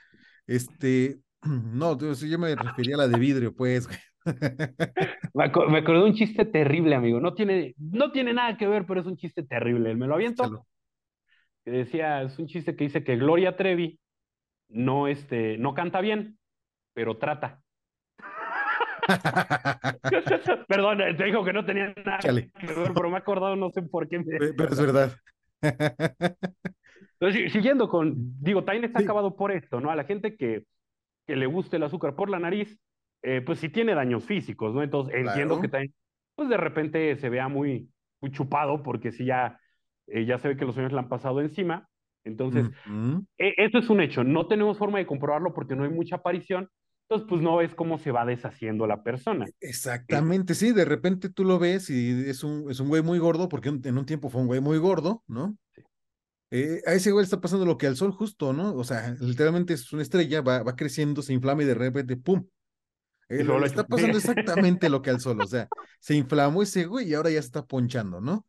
Este, 0.47 1.19
no, 1.43 1.97
yo, 1.97 2.13
yo 2.13 2.39
me 2.39 2.55
refería 2.55 2.95
a 2.95 2.99
la 2.99 3.07
de 3.07 3.17
vidrio, 3.19 3.53
pues. 3.55 3.87
Me, 5.33 5.45
aco- 5.45 5.67
me 5.67 5.79
acordé 5.79 5.99
de 6.01 6.05
un 6.05 6.13
chiste 6.13 6.45
terrible, 6.45 6.95
amigo. 6.95 7.19
No 7.19 7.33
tiene, 7.33 7.73
no 7.77 8.11
tiene 8.11 8.33
nada 8.33 8.57
que 8.57 8.67
ver, 8.67 8.85
pero 8.85 9.01
es 9.01 9.07
un 9.07 9.17
chiste 9.17 9.43
terrible. 9.43 9.95
Me 9.95 10.07
lo 10.07 10.15
aviento. 10.15 10.65
Que 11.63 11.71
decía, 11.71 12.21
es 12.23 12.37
un 12.39 12.47
chiste 12.47 12.75
que 12.75 12.85
dice 12.85 13.03
que 13.03 13.17
Gloria 13.17 13.55
Trevi 13.55 13.99
no, 14.69 15.07
este, 15.07 15.57
no 15.57 15.73
canta 15.73 16.01
bien, 16.01 16.39
pero 16.93 17.17
trata. 17.17 17.61
Perdón, 20.67 20.99
te 21.17 21.23
dijo 21.23 21.43
que 21.43 21.53
no 21.53 21.65
tenía 21.65 21.93
nada 22.05 22.19
Échale, 22.19 22.51
que 22.59 22.67
ver, 22.67 22.93
pero 22.93 23.09
me 23.09 23.15
he 23.15 23.19
acordado, 23.19 23.55
no 23.55 23.69
sé 23.71 23.81
por 23.81 24.07
qué. 24.07 24.19
me- 24.19 24.25
pero 24.53 24.71
es 24.71 24.79
verdad. 24.79 25.11
Entonces, 27.19 27.43
si- 27.43 27.49
siguiendo 27.49 27.87
con, 27.89 28.15
digo, 28.41 28.63
también 28.63 28.85
está 28.85 28.99
Sí, 28.99 29.05
acabado 29.05 29.35
por 29.35 29.51
esto, 29.51 29.79
¿no? 29.79 29.91
A 29.91 29.95
la 29.95 30.03
gente 30.05 30.35
que, 30.35 30.63
que 31.31 31.37
le 31.37 31.45
guste 31.45 31.77
el 31.77 31.83
azúcar 31.83 32.13
por 32.13 32.29
la 32.29 32.39
nariz, 32.39 32.77
eh, 33.21 33.41
pues 33.41 33.59
sí 33.59 33.69
tiene 33.69 33.95
daños 33.95 34.25
físicos, 34.25 34.73
¿no? 34.73 34.83
Entonces 34.83 35.15
entiendo 35.15 35.61
que 35.61 35.69
también, 35.69 35.93
pues 36.35 36.49
de 36.49 36.57
repente 36.57 37.15
se 37.15 37.29
vea 37.29 37.47
muy, 37.47 37.89
muy 38.19 38.31
chupado, 38.31 38.83
porque 38.83 39.13
sí 39.13 39.23
ya, 39.25 39.57
eh, 40.07 40.25
ya 40.25 40.37
se 40.39 40.49
ve 40.49 40.57
que 40.57 40.65
los 40.65 40.77
años 40.77 40.91
le 40.91 40.99
han 40.99 41.07
pasado 41.07 41.39
encima. 41.39 41.87
Entonces, 42.25 42.65
e- 43.37 43.53
eso 43.57 43.77
es 43.77 43.89
un 43.89 44.01
hecho. 44.01 44.25
No 44.25 44.47
tenemos 44.47 44.77
forma 44.77 44.97
de 44.97 45.07
comprobarlo 45.07 45.53
porque 45.53 45.73
no 45.73 45.85
hay 45.85 45.89
mucha 45.89 46.17
aparición. 46.17 46.67
Entonces, 47.03 47.29
pues 47.29 47.41
no 47.41 47.55
ves 47.55 47.73
cómo 47.75 47.97
se 47.97 48.11
va 48.11 48.25
deshaciendo 48.25 48.87
la 48.87 49.03
persona. 49.03 49.45
Exactamente, 49.61 50.53
sí, 50.53 50.73
de 50.73 50.83
repente 50.83 51.29
tú 51.29 51.45
lo 51.45 51.59
ves 51.59 51.89
y 51.89 52.29
es 52.29 52.43
un, 52.43 52.69
es 52.69 52.81
un 52.81 52.89
güey 52.89 53.03
muy 53.03 53.19
gordo, 53.19 53.47
porque 53.47 53.69
en 53.69 53.97
un 53.97 54.05
tiempo 54.05 54.29
fue 54.29 54.41
un 54.41 54.47
güey 54.47 54.59
muy 54.59 54.79
gordo, 54.79 55.23
¿no? 55.29 55.55
Eh, 56.53 56.81
a 56.85 56.93
ese 56.93 57.11
güey 57.11 57.23
le 57.23 57.25
está 57.25 57.39
pasando 57.39 57.65
lo 57.65 57.77
que 57.77 57.87
al 57.87 57.95
sol 57.95 58.11
justo, 58.11 58.51
¿no? 58.51 58.75
O 58.75 58.83
sea, 58.83 59.15
literalmente 59.19 59.73
es 59.73 59.91
una 59.93 60.01
estrella, 60.01 60.41
va, 60.41 60.63
va 60.63 60.75
creciendo, 60.75 61.21
se 61.21 61.33
inflama 61.33 61.63
y 61.63 61.65
de 61.65 61.73
repente, 61.73 62.17
¡pum! 62.17 62.45
Eh, 63.29 63.45
lo 63.45 63.65
está 63.65 63.87
pasando 63.87 64.17
exactamente 64.17 64.89
lo 64.89 65.01
que 65.01 65.09
al 65.09 65.21
sol, 65.21 65.39
o 65.41 65.47
sea, 65.47 65.69
se 66.01 66.15
inflamó 66.15 66.61
ese 66.61 66.85
güey 66.85 67.09
y 67.09 67.13
ahora 67.13 67.29
ya 67.29 67.41
se 67.41 67.47
está 67.47 67.65
ponchando, 67.65 68.19
¿no? 68.19 68.45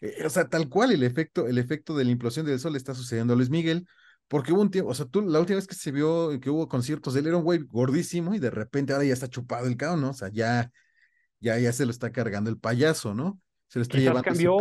Eh, 0.00 0.24
o 0.24 0.30
sea, 0.30 0.48
tal 0.48 0.68
cual 0.68 0.92
el 0.92 1.02
efecto, 1.02 1.48
el 1.48 1.58
efecto 1.58 1.96
de 1.96 2.04
la 2.04 2.12
implosión 2.12 2.46
del 2.46 2.60
sol 2.60 2.76
está 2.76 2.94
sucediendo 2.94 3.32
a 3.32 3.36
Luis 3.36 3.50
Miguel, 3.50 3.84
porque 4.28 4.52
hubo 4.52 4.62
un 4.62 4.70
tiempo, 4.70 4.88
o 4.88 4.94
sea, 4.94 5.06
tú, 5.06 5.20
la 5.22 5.40
última 5.40 5.56
vez 5.56 5.66
que 5.66 5.74
se 5.74 5.90
vio 5.90 6.38
que 6.40 6.50
hubo 6.50 6.68
conciertos, 6.68 7.16
él 7.16 7.26
era 7.26 7.36
un 7.36 7.42
güey 7.42 7.58
gordísimo 7.58 8.32
y 8.32 8.38
de 8.38 8.50
repente 8.50 8.92
ahora 8.92 9.04
ya 9.04 9.14
está 9.14 9.26
chupado 9.26 9.66
el 9.66 9.76
cabrón, 9.76 10.02
¿no? 10.02 10.10
O 10.10 10.14
sea, 10.14 10.28
ya, 10.28 10.70
ya, 11.40 11.58
ya 11.58 11.72
se 11.72 11.84
lo 11.84 11.90
está 11.90 12.12
cargando 12.12 12.48
el 12.48 12.58
payaso, 12.58 13.12
¿no? 13.12 13.40
Se 13.66 13.80
lo 13.80 13.82
está 13.82 13.98
Quizás 13.98 14.04
llevando 14.04 14.22
cambió, 14.22 14.58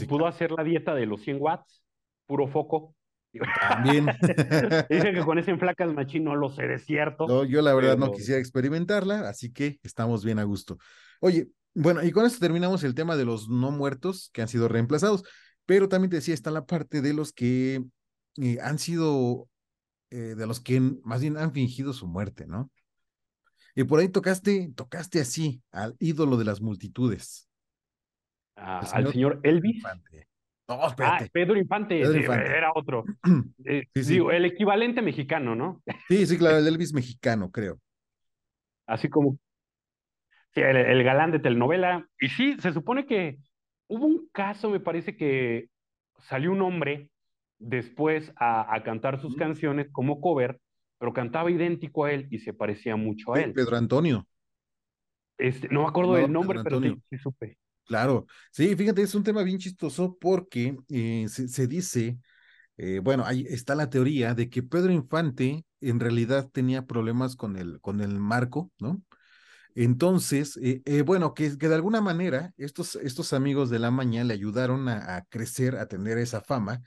Sí, 0.00 0.06
pudo 0.06 0.20
claro. 0.20 0.34
hacer 0.34 0.52
la 0.52 0.64
dieta 0.64 0.94
de 0.94 1.06
los 1.06 1.22
100 1.22 1.38
watts, 1.40 1.82
puro 2.26 2.48
foco. 2.48 2.94
También. 3.68 4.06
Dicen 4.88 5.14
que 5.14 5.24
con 5.24 5.38
ese 5.38 5.50
enflacas 5.50 5.92
machín 5.92 6.24
no 6.24 6.36
lo 6.36 6.50
sé 6.50 6.66
de 6.66 6.78
cierto, 6.78 7.26
No, 7.26 7.44
yo 7.44 7.62
la 7.62 7.74
verdad 7.74 7.96
no 7.96 8.12
quisiera 8.12 8.40
experimentarla, 8.40 9.28
así 9.28 9.52
que 9.52 9.78
estamos 9.82 10.24
bien 10.24 10.38
a 10.38 10.44
gusto. 10.44 10.78
Oye, 11.20 11.48
bueno, 11.74 12.02
y 12.04 12.12
con 12.12 12.24
esto 12.24 12.38
terminamos 12.38 12.84
el 12.84 12.94
tema 12.94 13.16
de 13.16 13.24
los 13.24 13.48
no 13.48 13.72
muertos 13.72 14.30
que 14.32 14.42
han 14.42 14.48
sido 14.48 14.68
reemplazados, 14.68 15.24
pero 15.66 15.88
también 15.88 16.10
te 16.10 16.16
decía, 16.16 16.34
está 16.34 16.50
la 16.50 16.66
parte 16.66 17.00
de 17.00 17.12
los 17.14 17.32
que 17.32 17.82
eh, 18.36 18.58
han 18.62 18.78
sido, 18.78 19.48
eh, 20.10 20.34
de 20.36 20.46
los 20.46 20.60
que 20.60 20.80
más 20.80 21.20
bien 21.20 21.36
han 21.36 21.52
fingido 21.52 21.92
su 21.92 22.06
muerte, 22.06 22.46
¿no? 22.46 22.70
Y 23.74 23.84
por 23.84 23.98
ahí 23.98 24.08
tocaste, 24.08 24.70
tocaste 24.76 25.20
así 25.20 25.60
al 25.72 25.96
ídolo 25.98 26.36
de 26.36 26.44
las 26.44 26.60
multitudes, 26.60 27.48
ah, 28.56 28.80
al 28.92 29.12
señor 29.12 29.40
Elvis. 29.42 29.76
Infante. 29.76 30.28
No, 30.66 30.78
Ah, 30.98 31.18
Pedro 31.30 31.58
Infante, 31.58 32.00
Pedro 32.00 32.12
sí, 32.14 32.18
Infante. 32.20 32.56
era 32.56 32.72
otro. 32.74 33.04
Eh, 33.66 33.84
Sí, 33.94 34.04
sí, 34.04 34.12
digo, 34.14 34.30
el 34.32 34.44
equivalente 34.46 35.02
mexicano, 35.02 35.54
¿no? 35.54 35.82
sí, 36.08 36.26
sí, 36.26 36.38
claro, 36.38 36.58
el 36.58 36.66
Elvis 36.68 36.92
mexicano, 36.94 37.50
creo. 37.50 37.78
Así 38.86 39.08
como 39.08 39.38
sí, 40.54 40.60
el, 40.60 40.76
el 40.76 41.04
galán 41.04 41.32
de 41.32 41.38
telenovela. 41.38 42.08
Y 42.20 42.28
sí, 42.28 42.56
se 42.60 42.72
supone 42.72 43.06
que 43.06 43.38
hubo 43.88 44.06
un 44.06 44.28
caso, 44.32 44.70
me 44.70 44.80
parece 44.80 45.16
que 45.16 45.68
salió 46.18 46.52
un 46.52 46.62
hombre 46.62 47.10
después 47.58 48.32
a, 48.36 48.74
a 48.74 48.82
cantar 48.82 49.20
sus 49.20 49.36
canciones 49.36 49.88
como 49.92 50.20
cover, 50.20 50.58
pero 50.98 51.12
cantaba 51.12 51.50
idéntico 51.50 52.04
a 52.04 52.12
él 52.12 52.26
y 52.30 52.38
se 52.38 52.52
parecía 52.54 52.96
mucho 52.96 53.34
a 53.34 53.40
él. 53.40 53.52
Pedro 53.52 53.76
Antonio, 53.76 54.26
Este, 55.38 55.68
no 55.68 55.82
me 55.82 55.88
acuerdo 55.88 56.12
llamado 56.12 56.22
del 56.26 56.32
nombre, 56.32 56.60
pero 56.62 56.80
sí, 56.80 56.94
sí 57.10 57.18
supe. 57.18 57.58
Claro, 57.86 58.26
sí, 58.50 58.74
fíjate, 58.76 59.02
es 59.02 59.14
un 59.14 59.22
tema 59.22 59.42
bien 59.42 59.58
chistoso 59.58 60.16
porque 60.18 60.74
eh, 60.88 61.26
se, 61.28 61.66
dice 61.66 62.18
eh, 62.78 63.00
bueno, 63.00 63.24
ahí 63.26 63.46
está 63.48 63.74
la 63.74 63.90
teoría 63.90 64.34
de 64.34 64.50
que 64.50 64.62
Pedro 64.62 64.92
Infante 64.92 65.66
en 65.80 66.00
realidad 66.00 66.50
tenía 66.52 66.86
problemas 66.86 67.36
con 67.36 67.56
el, 67.56 67.80
con 67.80 68.00
el 68.00 68.20
marco, 68.20 68.72
¿no? 68.80 69.02
Entonces, 69.74 70.58
eh, 70.62 70.82
eh, 70.86 71.02
bueno, 71.02 71.34
que, 71.34 71.58
que, 71.58 71.68
de 71.68 71.74
alguna 71.76 72.00
manera 72.00 72.52
estos, 72.58 72.96
estos 72.96 73.32
amigos 73.32 73.70
de 73.70 73.78
la 73.80 73.90
mañana 73.90 74.26
le 74.26 74.34
ayudaron 74.34 74.88
a, 74.88 75.16
a, 75.16 75.22
crecer, 75.24 75.76
a 75.76 75.86
tener 75.88 76.18
esa 76.18 76.40
fama, 76.42 76.82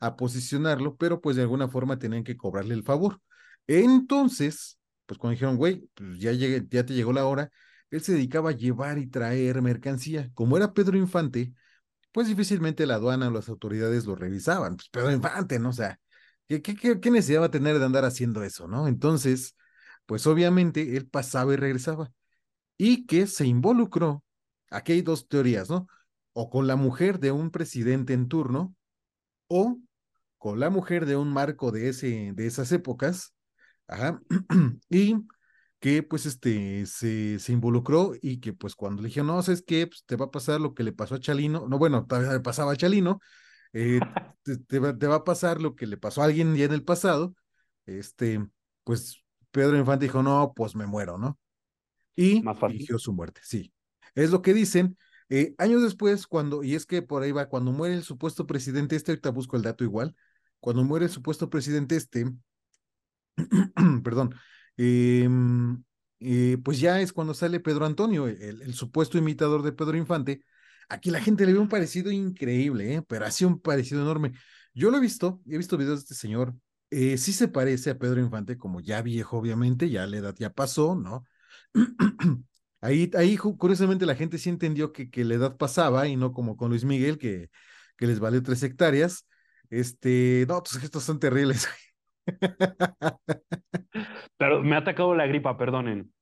a 0.00 0.16
posicionarlo, 0.16 0.96
pero 0.96 1.20
pues 1.20 1.36
de 1.36 1.42
alguna 1.42 1.68
forma 1.68 1.98
tenían 1.98 2.24
que 2.24 2.36
cobrarle 2.36 2.74
el 2.74 2.84
favor. 2.84 3.20
Entonces, 3.66 4.78
pues 5.06 5.18
cuando 5.18 5.32
dijeron, 5.34 5.56
güey, 5.56 5.88
pues 5.94 6.18
ya, 6.18 6.32
llegué, 6.32 6.64
ya 6.70 6.84
te 6.86 6.94
llegó 6.94 7.12
la 7.12 7.26
hora, 7.26 7.50
él 7.90 8.00
se 8.02 8.12
dedicaba 8.12 8.50
a 8.50 8.52
llevar 8.52 8.98
y 8.98 9.06
traer 9.06 9.62
mercancía. 9.62 10.30
Como 10.34 10.56
era 10.56 10.72
Pedro 10.74 10.96
Infante, 10.96 11.52
pues 12.12 12.28
difícilmente 12.28 12.86
la 12.86 12.94
aduana 12.96 13.28
o 13.28 13.30
las 13.30 13.48
autoridades 13.48 14.06
lo 14.06 14.16
revisaban. 14.16 14.76
Pues 14.76 14.88
Pedro 14.90 15.12
Infante, 15.12 15.58
¿no? 15.58 15.70
O 15.70 15.72
sea, 15.72 16.00
¿qué, 16.48 16.62
qué, 16.62 17.10
necesidad 17.10 17.42
va 17.42 17.46
a 17.46 17.50
tener 17.50 17.78
de 17.78 17.84
andar 17.84 18.04
haciendo 18.04 18.42
eso, 18.42 18.68
no? 18.68 18.88
Entonces, 18.88 19.56
pues 20.06 20.26
obviamente 20.26 20.96
él 20.96 21.08
pasaba 21.08 21.54
y 21.54 21.56
regresaba 21.56 22.10
y 22.78 23.06
que 23.06 23.26
se 23.26 23.46
involucró, 23.46 24.24
aquí 24.70 24.92
hay 24.92 25.02
dos 25.02 25.28
teorías, 25.28 25.70
¿no? 25.70 25.88
O 26.32 26.50
con 26.50 26.66
la 26.66 26.76
mujer 26.76 27.18
de 27.20 27.32
un 27.32 27.50
presidente 27.50 28.12
en 28.12 28.28
turno, 28.28 28.74
o 29.48 29.78
con 30.38 30.60
la 30.60 30.70
mujer 30.70 31.06
de 31.06 31.16
un 31.16 31.32
marco 31.32 31.72
de, 31.72 31.88
ese, 31.88 32.32
de 32.34 32.46
esas 32.46 32.72
épocas, 32.72 33.34
ajá, 33.88 34.20
y 34.90 35.16
que 35.78 36.02
pues 36.02 36.26
este 36.26 36.86
se, 36.86 37.38
se, 37.38 37.52
involucró 37.52 38.12
y 38.20 38.40
que 38.40 38.52
pues 38.52 38.74
cuando 38.74 39.02
le 39.02 39.08
dijeron, 39.08 39.28
no, 39.28 39.42
¿sabes 39.42 39.62
qué? 39.66 39.86
Pues, 39.86 40.04
te 40.04 40.16
va 40.16 40.26
a 40.26 40.30
pasar 40.30 40.60
lo 40.60 40.74
que 40.74 40.82
le 40.82 40.92
pasó 40.92 41.16
a 41.16 41.20
Chalino, 41.20 41.66
no, 41.68 41.78
bueno, 41.78 42.06
todavía 42.06 42.32
le 42.32 42.40
pasaba 42.40 42.72
a 42.72 42.76
Chalino, 42.76 43.20
eh, 43.72 44.00
te, 44.42 44.58
te, 44.58 44.78
va, 44.78 44.96
te, 44.96 45.06
va, 45.06 45.16
a 45.16 45.24
pasar 45.24 45.60
lo 45.60 45.76
que 45.76 45.86
le 45.86 45.96
pasó 45.96 46.22
a 46.22 46.26
alguien 46.26 46.54
ya 46.56 46.64
en 46.64 46.72
el 46.72 46.84
pasado, 46.84 47.34
este, 47.84 48.44
pues 48.84 49.22
Pedro 49.50 49.76
Infante 49.76 50.06
dijo, 50.06 50.22
no, 50.22 50.52
pues 50.54 50.74
me 50.74 50.86
muero, 50.86 51.18
¿no? 51.18 51.38
y 52.16 52.42
fingió 52.68 52.98
su 52.98 53.12
muerte, 53.12 53.42
sí. 53.44 53.72
Es 54.14 54.30
lo 54.30 54.42
que 54.42 54.54
dicen. 54.54 54.96
Eh, 55.28 55.54
años 55.58 55.82
después, 55.82 56.26
cuando, 56.26 56.62
y 56.62 56.74
es 56.74 56.86
que 56.86 57.02
por 57.02 57.22
ahí 57.22 57.32
va, 57.32 57.48
cuando 57.48 57.72
muere 57.72 57.94
el 57.94 58.04
supuesto 58.04 58.46
presidente 58.46 58.96
este, 58.96 59.12
ahorita 59.12 59.30
busco 59.30 59.56
el 59.56 59.62
dato 59.62 59.84
igual, 59.84 60.14
cuando 60.60 60.84
muere 60.84 61.06
el 61.06 61.10
supuesto 61.10 61.50
presidente 61.50 61.96
este, 61.96 62.32
perdón, 64.04 64.34
eh, 64.76 65.28
eh, 66.20 66.58
pues 66.64 66.80
ya 66.80 67.00
es 67.00 67.12
cuando 67.12 67.34
sale 67.34 67.60
Pedro 67.60 67.86
Antonio, 67.86 68.26
el, 68.26 68.74
supuesto 68.74 69.18
imitador 69.18 69.62
de 69.62 69.72
Pedro 69.72 69.96
Infante. 69.96 70.42
Aquí 70.88 71.10
la 71.10 71.20
gente 71.20 71.46
le 71.46 71.52
ve 71.52 71.58
un 71.58 71.68
parecido 71.68 72.10
increíble, 72.10 72.94
¿eh? 72.94 73.02
pero 73.06 73.26
así 73.26 73.44
un 73.44 73.60
parecido 73.60 74.02
enorme. 74.02 74.32
Yo 74.74 74.90
lo 74.90 74.98
he 74.98 75.00
visto, 75.00 75.40
he 75.46 75.56
visto 75.58 75.76
videos 75.76 76.00
de 76.00 76.02
este 76.02 76.14
señor, 76.14 76.54
sí 76.90 77.32
se 77.32 77.48
parece 77.48 77.90
a 77.90 77.98
Pedro 77.98 78.20
Infante, 78.20 78.56
como 78.56 78.80
ya 78.80 79.02
viejo, 79.02 79.38
obviamente, 79.38 79.90
ya 79.90 80.06
la 80.06 80.18
edad 80.18 80.34
ya 80.38 80.50
pasó, 80.50 80.94
¿no? 80.94 81.24
ahí, 82.80 83.10
ahí 83.14 83.36
curiosamente 83.36 84.06
la 84.06 84.14
gente 84.14 84.38
sí 84.38 84.48
entendió 84.50 84.92
que, 84.92 85.10
que, 85.10 85.24
la 85.24 85.34
edad 85.34 85.56
pasaba 85.56 86.08
y 86.08 86.16
no 86.16 86.32
como 86.32 86.56
con 86.56 86.70
Luis 86.70 86.84
Miguel, 86.84 87.18
que, 87.18 87.50
que 87.96 88.06
les 88.06 88.20
valió 88.20 88.42
tres 88.42 88.62
hectáreas. 88.62 89.26
Este, 89.70 90.44
no, 90.48 90.62
tus 90.62 90.78
gestos 90.78 91.04
son 91.04 91.18
terribles. 91.18 91.68
Pero 94.46 94.62
me 94.62 94.76
ha 94.76 94.78
atacado 94.78 95.12
la 95.12 95.26
gripa, 95.26 95.58
perdonen. 95.58 96.12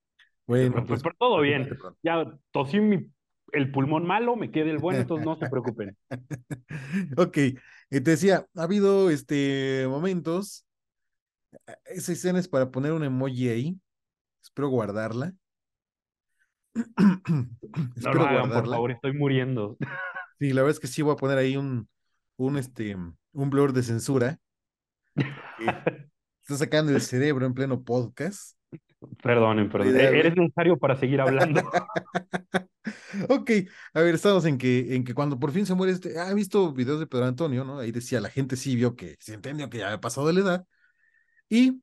Bueno, 0.47 0.73
pero, 0.73 0.87
pues, 0.87 1.03
pero 1.03 1.15
todo 1.19 1.43
bien. 1.43 1.69
Ya 2.03 2.25
tosí 2.53 2.81
mi, 2.81 3.07
el 3.53 3.71
pulmón 3.71 4.07
malo, 4.07 4.35
me 4.35 4.51
quedé 4.51 4.71
el 4.71 4.79
bueno, 4.79 5.01
entonces 5.01 5.27
no 5.27 5.37
se 5.37 5.51
preocupen. 5.51 5.95
ok, 7.19 7.33
te 7.91 8.01
decía, 8.01 8.47
ha 8.57 8.63
habido 8.63 9.11
este 9.11 9.85
momentos, 9.89 10.67
esa 11.85 12.13
escena 12.13 12.39
es 12.39 12.49
para 12.49 12.71
poner 12.71 12.93
un 12.93 13.05
emoji 13.05 13.51
ahí, 13.51 13.79
Espero 14.43 14.69
guardarla. 14.69 15.35
no 16.97 18.15
lo 18.15 18.25
hagan, 18.25 18.51
por 18.51 18.71
favor, 18.71 18.91
estoy 18.91 19.13
muriendo. 19.13 19.77
Sí, 20.39 20.55
la 20.55 20.63
verdad 20.63 20.77
es 20.77 20.81
que 20.81 20.87
sí 20.87 21.03
voy 21.03 21.13
a 21.13 21.17
poner 21.17 21.37
ahí 21.37 21.59
un, 21.59 21.91
un, 22.37 22.57
este, 22.57 22.97
un 22.97 23.51
blur 23.51 23.75
de 23.75 23.83
censura. 23.83 24.39
está 26.44 26.59
sacando 26.59 26.92
el 26.92 27.00
cerebro 27.00 27.46
en 27.46 27.54
pleno 27.54 27.83
podcast. 27.83 28.59
Perdonen, 29.22 29.70
perdón. 29.70 29.96
Eres 29.96 30.37
necesario 30.37 30.76
para 30.76 30.94
seguir 30.94 31.20
hablando. 31.22 31.62
ok, 33.30 33.50
a 33.94 34.00
ver, 34.00 34.14
estamos 34.14 34.44
en 34.44 34.59
que, 34.59 34.94
en 34.94 35.04
que 35.04 35.14
cuando 35.14 35.38
por 35.38 35.52
fin 35.52 35.64
se 35.64 35.74
muere 35.74 35.94
este, 35.94 36.18
ha 36.18 36.33
visto 36.35 36.72
videos 36.74 37.00
de 37.00 37.07
Pedro 37.07 37.24
Antonio, 37.24 37.64
¿no? 37.64 37.78
Ahí 37.78 37.92
decía, 37.92 38.20
la 38.20 38.28
gente 38.28 38.57
sí 38.57 38.76
vio 38.76 38.94
que 38.94 39.16
se 39.20 39.33
entendió 39.33 39.70
que 39.70 39.78
ya 39.78 39.87
había 39.87 40.00
pasado 40.00 40.26
de 40.26 40.35
la 40.35 40.40
edad. 40.40 40.66
Y, 41.48 41.83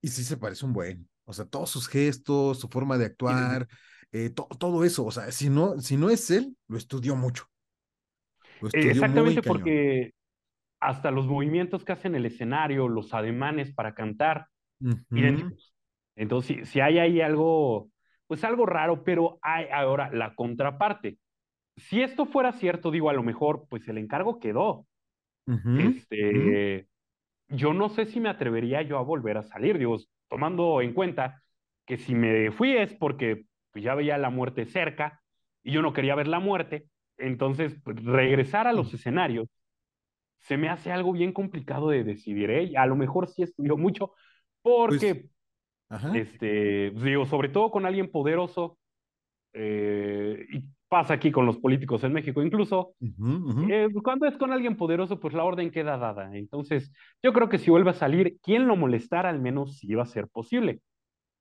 y 0.00 0.08
sí 0.08 0.22
se 0.22 0.36
parece 0.36 0.64
un 0.64 0.72
buen. 0.72 1.08
O 1.24 1.32
sea, 1.32 1.44
todos 1.44 1.70
sus 1.70 1.88
gestos, 1.88 2.60
su 2.60 2.68
forma 2.68 2.96
de 2.96 3.06
actuar, 3.06 3.66
eh, 4.12 4.30
to 4.30 4.46
todo 4.58 4.84
eso. 4.84 5.04
O 5.04 5.10
sea, 5.10 5.32
si 5.32 5.50
no, 5.50 5.80
si 5.80 5.96
no 5.96 6.10
es 6.10 6.30
él, 6.30 6.56
lo 6.68 6.76
estudió 6.76 7.16
mucho. 7.16 7.46
Lo 8.60 8.68
estudió 8.68 8.92
Exactamente, 8.92 9.42
porque 9.42 10.12
hasta 10.80 11.10
los 11.10 11.26
movimientos 11.26 11.84
que 11.84 11.92
hacen 11.92 12.14
el 12.14 12.26
escenario, 12.26 12.88
los 12.88 13.12
ademanes 13.14 13.72
para 13.72 13.94
cantar, 13.94 14.46
uh 14.80 14.88
-huh. 14.88 15.56
Entonces, 16.16 16.56
si, 16.56 16.64
si, 16.64 16.80
hay 16.80 16.98
ahí 16.98 17.20
algo, 17.20 17.90
pues 18.26 18.44
algo 18.44 18.66
raro, 18.66 19.04
pero 19.04 19.38
hay 19.42 19.66
ahora 19.72 20.10
la 20.12 20.34
contraparte. 20.34 21.18
Si 21.76 22.02
esto 22.02 22.26
fuera 22.26 22.52
cierto, 22.52 22.90
digo, 22.90 23.08
a 23.08 23.14
lo 23.14 23.22
mejor, 23.22 23.66
pues 23.68 23.88
el 23.88 23.98
encargo 23.98 24.40
quedó. 24.40 24.86
Uh 25.46 25.52
-huh. 25.52 25.96
Este, 25.96 26.88
yo 27.48 27.72
no 27.72 27.88
sé 27.88 28.06
si 28.06 28.20
me 28.20 28.28
atrevería 28.28 28.82
yo 28.82 28.98
a 28.98 29.02
volver 29.02 29.36
a 29.36 29.42
salir, 29.42 29.78
digo, 29.78 29.96
tomando 30.28 30.80
en 30.80 30.92
cuenta 30.92 31.42
que 31.86 31.96
si 31.96 32.14
me 32.14 32.50
fui 32.52 32.76
es 32.76 32.94
porque 32.94 33.44
pues, 33.72 33.84
ya 33.84 33.94
veía 33.94 34.18
la 34.18 34.30
muerte 34.30 34.66
cerca 34.66 35.20
y 35.62 35.72
yo 35.72 35.82
no 35.82 35.92
quería 35.92 36.14
ver 36.14 36.28
la 36.28 36.38
muerte, 36.38 36.86
entonces 37.18 37.76
pues, 37.82 38.02
regresar 38.04 38.66
a 38.66 38.72
los 38.72 38.92
escenarios 38.94 39.48
se 40.40 40.56
me 40.56 40.68
hace 40.68 40.90
algo 40.90 41.12
bien 41.12 41.32
complicado 41.32 41.90
de 41.90 42.04
decidir, 42.04 42.50
¿eh? 42.50 42.72
A 42.76 42.86
lo 42.86 42.96
mejor 42.96 43.28
sí 43.28 43.42
estudió 43.42 43.76
mucho 43.76 44.12
porque, 44.62 45.28
pues, 45.88 46.14
este, 46.14 46.90
digo, 46.90 47.26
sobre 47.26 47.48
todo 47.48 47.70
con 47.70 47.86
alguien 47.86 48.10
poderoso, 48.10 48.78
eh, 49.52 50.46
y 50.52 50.64
pasa 50.88 51.14
aquí 51.14 51.30
con 51.30 51.46
los 51.46 51.58
políticos 51.58 52.02
en 52.04 52.12
México 52.12 52.42
incluso, 52.42 52.94
uh 53.00 53.06
-huh, 53.06 53.44
uh 53.44 53.52
-huh. 53.52 53.72
Eh, 53.72 53.88
cuando 54.02 54.26
es 54.26 54.36
con 54.36 54.52
alguien 54.52 54.76
poderoso, 54.76 55.20
pues 55.20 55.34
la 55.34 55.44
orden 55.44 55.70
queda 55.70 55.96
dada. 55.98 56.36
Entonces, 56.36 56.92
yo 57.22 57.32
creo 57.32 57.48
que 57.48 57.58
si 57.58 57.70
vuelve 57.70 57.90
a 57.90 57.94
salir, 57.94 58.38
quien 58.42 58.66
lo 58.66 58.76
molestara, 58.76 59.28
al 59.28 59.40
menos 59.40 59.78
si 59.78 59.88
iba 59.88 60.02
a 60.02 60.06
ser 60.06 60.26
posible. 60.28 60.80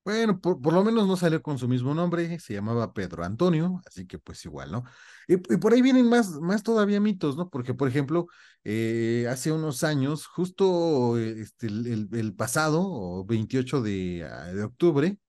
Bueno, 0.09 0.41
por, 0.41 0.59
por, 0.59 0.73
lo 0.73 0.83
menos 0.83 1.07
no 1.07 1.15
salió 1.15 1.39
con 1.43 1.59
su 1.59 1.67
mismo 1.67 1.93
nombre, 1.93 2.39
se 2.39 2.55
llamaba 2.55 2.93
Pedro 2.93 3.23
Antonio, 3.23 3.79
así 3.85 4.07
que 4.07 4.17
pues 4.17 4.43
igual, 4.43 4.71
¿no? 4.71 4.83
Y, 5.27 5.37
por 5.37 5.71
ahí 5.71 5.83
vienen 5.83 6.09
más, 6.09 6.31
más 6.41 6.63
todavía 6.63 6.99
mitos, 6.99 7.37
¿no? 7.37 7.47
Porque, 7.47 7.75
por 7.75 7.87
ejemplo, 7.87 8.25
eh, 8.63 9.27
hace 9.29 9.51
unos 9.51 9.83
años, 9.83 10.25
justo 10.25 11.15
este, 11.19 11.67
el, 11.67 12.09
el, 12.11 12.33
pasado, 12.33 13.23
28 13.25 13.83
de, 13.83 14.27
ah, 14.27 14.45
de 14.51 14.63
octubre, 14.63 15.19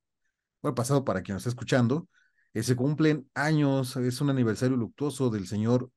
bueno, 0.63 0.75
pasado 0.75 1.05
para 1.05 1.23
quien 1.23 1.35
nos 1.35 1.43
está 1.43 1.51
escuchando, 1.51 2.09
eh, 2.55 2.63
se 2.63 2.75
cumplen 2.77 3.31
años, 3.35 3.97
es 3.97 4.21
un 4.23 4.31
aniversario 4.31 4.79
luctuoso 4.79 5.29
del 5.29 5.47
señor 5.47 5.91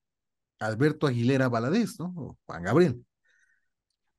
Alberto 0.60 1.08
Aguilera 1.08 1.48
Valadez, 1.50 2.00
¿no? 2.00 2.14
O 2.18 2.38
Juan 2.46 2.64
Gabriel. 2.64 3.06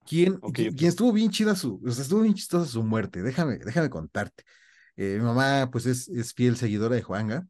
Quien, 0.07 0.39
okay, 0.43 0.71
quien, 0.75 0.89
estuvo 0.89 1.13
bien 1.13 1.31
chida 1.31 1.57
su, 1.57 1.81
o 1.85 1.91
sea, 1.91 2.03
estuvo 2.03 2.23
bien 2.23 2.35
chistosa 2.35 2.71
su 2.71 2.83
muerte, 2.83 3.23
déjame, 3.23 3.59
déjame 3.59 3.91
contarte. 3.91 4.45
Eh, 4.97 5.17
mi 5.19 5.25
mamá, 5.25 5.71
pues, 5.71 5.87
es, 5.87 6.09
es 6.09 6.35
fiel 6.35 6.57
seguidora 6.57 6.95
de 6.95 7.03
Juanga. 7.03 7.47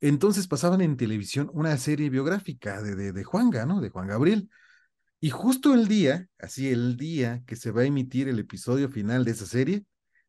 Entonces 0.00 0.46
pasaban 0.46 0.82
en 0.82 0.96
televisión 0.96 1.50
una 1.54 1.76
serie 1.78 2.10
biográfica 2.10 2.82
de, 2.82 2.94
de, 2.94 3.12
de 3.12 3.24
Juanga, 3.24 3.64
¿no? 3.64 3.80
De 3.80 3.88
Juan 3.88 4.08
Gabriel. 4.08 4.50
Y 5.20 5.30
justo 5.30 5.72
el 5.72 5.88
día, 5.88 6.28
así 6.38 6.68
el 6.68 6.96
día 6.96 7.42
que 7.46 7.56
se 7.56 7.70
va 7.70 7.82
a 7.82 7.86
emitir 7.86 8.28
el 8.28 8.38
episodio 8.38 8.90
final 8.90 9.24
de 9.24 9.30
esa 9.30 9.46
serie, 9.46 9.84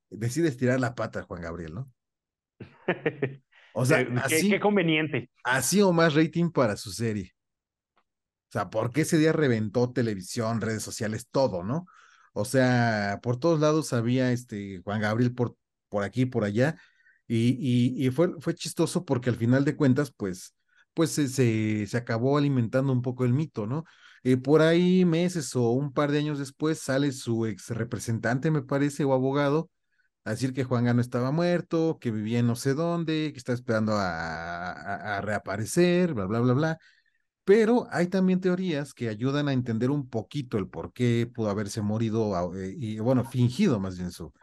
decide 0.09 0.47
estirar 0.47 0.79
la 0.79 0.95
pata 0.95 1.19
a 1.19 1.23
Juan 1.23 1.41
Gabriel, 1.41 1.73
¿no? 1.73 1.91
O 3.79 3.85
sea, 3.85 4.03
¿Qué, 4.03 4.11
así, 4.17 4.49
qué 4.49 4.59
conveniente. 4.59 5.29
Así 5.43 5.83
o 5.83 5.93
más 5.93 6.15
rating 6.15 6.49
para 6.49 6.75
su 6.75 6.91
serie. 6.91 7.35
O 8.49 8.51
sea, 8.51 8.69
porque 8.69 9.01
ese 9.01 9.17
día 9.17 9.33
reventó 9.33 9.91
televisión, 9.91 10.61
redes 10.61 10.83
sociales, 10.83 11.27
todo, 11.29 11.63
¿no? 11.63 11.85
O 12.33 12.45
sea, 12.45 13.19
por 13.21 13.37
todos 13.39 13.59
lados 13.59 13.93
había 13.93 14.31
este 14.31 14.79
Juan 14.83 15.01
Gabriel 15.01 15.33
por, 15.33 15.57
por 15.89 16.03
aquí, 16.03 16.25
por 16.25 16.43
allá, 16.43 16.77
y, 17.27 17.49
y, 17.59 18.07
y 18.07 18.11
fue, 18.11 18.39
fue 18.39 18.55
chistoso 18.55 19.03
porque 19.05 19.29
al 19.29 19.35
final 19.35 19.65
de 19.65 19.75
cuentas, 19.75 20.11
pues, 20.15 20.55
pues 20.93 21.11
se, 21.11 21.85
se, 21.87 21.97
acabó 21.97 22.37
alimentando 22.37 22.93
un 22.93 23.01
poco 23.01 23.25
el 23.25 23.33
mito, 23.33 23.67
¿no? 23.67 23.83
Eh, 24.23 24.37
por 24.37 24.61
ahí 24.61 25.05
meses 25.05 25.55
o 25.55 25.71
un 25.71 25.93
par 25.93 26.11
de 26.11 26.19
años 26.19 26.39
después 26.39 26.79
sale 26.79 27.11
su 27.11 27.45
ex 27.45 27.69
representante, 27.69 28.49
me 28.51 28.61
parece, 28.63 29.03
o 29.03 29.13
abogado, 29.13 29.69
a 30.25 30.31
decir 30.31 30.53
que 30.53 30.63
Juan 30.65 30.85
Gano 30.85 31.01
estaba 31.01 31.31
muerto, 31.31 31.97
que 32.01 32.11
vivía 32.11 32.39
en 32.39 32.47
no 32.47 32.55
sé 32.55 32.73
dónde, 32.73 33.31
que 33.33 33.37
estaba 33.39 33.55
esperando 33.55 33.93
a, 33.95 34.71
a, 34.71 35.17
a 35.17 35.21
reaparecer, 35.21 36.13
bla, 36.13 36.25
bla, 36.25 36.39
bla, 36.41 36.53
bla. 36.53 36.79
Pero 37.47 37.87
hay 37.91 38.07
también 38.07 38.41
teorías 38.41 38.93
que 38.93 39.07
ayudan 39.07 39.47
a 39.47 39.53
entender 39.53 39.89
un 39.89 40.09
poquito 40.09 40.57
el 40.57 40.67
por 40.67 40.91
qué 40.91 41.31
pudo 41.33 41.49
haberse 41.49 41.81
morido 41.81 42.53
eh, 42.57 42.75
y, 42.77 42.99
bueno, 42.99 43.23
fingido 43.23 43.79
más 43.79 43.97
bien 43.97 44.11
su, 44.11 44.33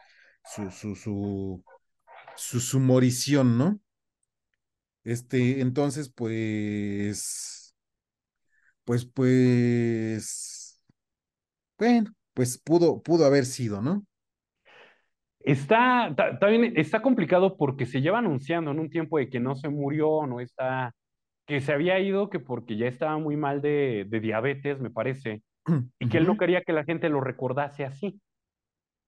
su, 0.42 0.70
su, 0.70 1.62
su, 2.34 2.80
morición, 2.80 3.58
¿no? 3.58 3.78
Este, 5.04 5.60
entonces, 5.60 6.08
pues, 6.08 7.76
pues, 8.84 9.04
pues, 9.04 10.82
bueno, 11.76 12.10
pues 12.32 12.56
pudo, 12.56 13.02
pudo 13.02 13.26
haber 13.26 13.44
sido, 13.44 13.82
¿no? 13.82 14.06
Está, 15.40 16.16
está 16.74 17.02
complicado 17.02 17.58
porque 17.58 17.84
se 17.84 18.00
lleva 18.00 18.20
anunciando 18.20 18.70
en 18.70 18.78
un 18.78 18.88
tiempo 18.88 19.18
de 19.18 19.28
que 19.28 19.40
no 19.40 19.56
se 19.56 19.68
murió, 19.68 20.26
no 20.26 20.40
está, 20.40 20.94
que 21.46 21.60
se 21.60 21.72
había 21.72 21.98
ido, 22.00 22.30
que 22.30 22.40
porque 22.40 22.76
ya 22.76 22.86
estaba 22.86 23.18
muy 23.18 23.36
mal 23.36 23.60
de, 23.60 24.06
de 24.08 24.20
diabetes, 24.20 24.80
me 24.80 24.90
parece, 24.90 25.42
y 25.98 26.08
que 26.08 26.18
él 26.18 26.26
no 26.26 26.36
quería 26.36 26.62
que 26.62 26.72
la 26.72 26.84
gente 26.84 27.08
lo 27.08 27.20
recordase 27.20 27.84
así. 27.84 28.20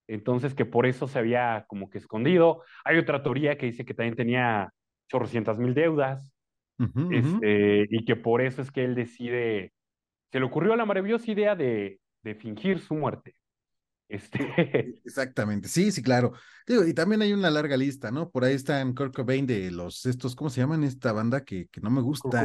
Entonces, 0.08 0.54
que 0.54 0.64
por 0.64 0.86
eso 0.86 1.08
se 1.08 1.18
había 1.18 1.64
como 1.68 1.90
que 1.90 1.98
escondido. 1.98 2.62
Hay 2.84 2.98
otra 2.98 3.22
teoría 3.22 3.58
que 3.58 3.66
dice 3.66 3.84
que 3.84 3.94
también 3.94 4.14
tenía 4.14 4.72
chorrocientas 5.10 5.58
mil 5.58 5.74
deudas, 5.74 6.32
este, 7.10 7.86
y 7.88 8.04
que 8.04 8.16
por 8.16 8.42
eso 8.42 8.62
es 8.62 8.70
que 8.70 8.84
él 8.84 8.94
decide, 8.94 9.72
se 10.30 10.38
le 10.38 10.46
ocurrió 10.46 10.76
la 10.76 10.84
maravillosa 10.84 11.30
idea 11.30 11.56
de, 11.56 12.00
de 12.22 12.34
fingir 12.34 12.80
su 12.80 12.94
muerte. 12.94 13.34
Este... 14.08 14.38
Exactamente, 15.04 15.68
sí, 15.68 15.90
sí, 15.90 16.02
claro. 16.02 16.32
Digo, 16.66 16.84
y 16.84 16.94
también 16.94 17.22
hay 17.22 17.32
una 17.32 17.50
larga 17.50 17.76
lista, 17.76 18.10
¿no? 18.10 18.30
Por 18.30 18.44
ahí 18.44 18.54
están 18.54 18.94
Kurt 18.94 19.14
Cobain 19.14 19.46
de 19.46 19.70
los, 19.70 20.06
estos, 20.06 20.34
¿cómo 20.34 20.50
se 20.50 20.60
llaman 20.60 20.84
esta 20.84 21.12
banda 21.12 21.44
que, 21.44 21.68
que 21.68 21.80
no 21.80 21.90
me 21.90 22.00
gusta? 22.00 22.42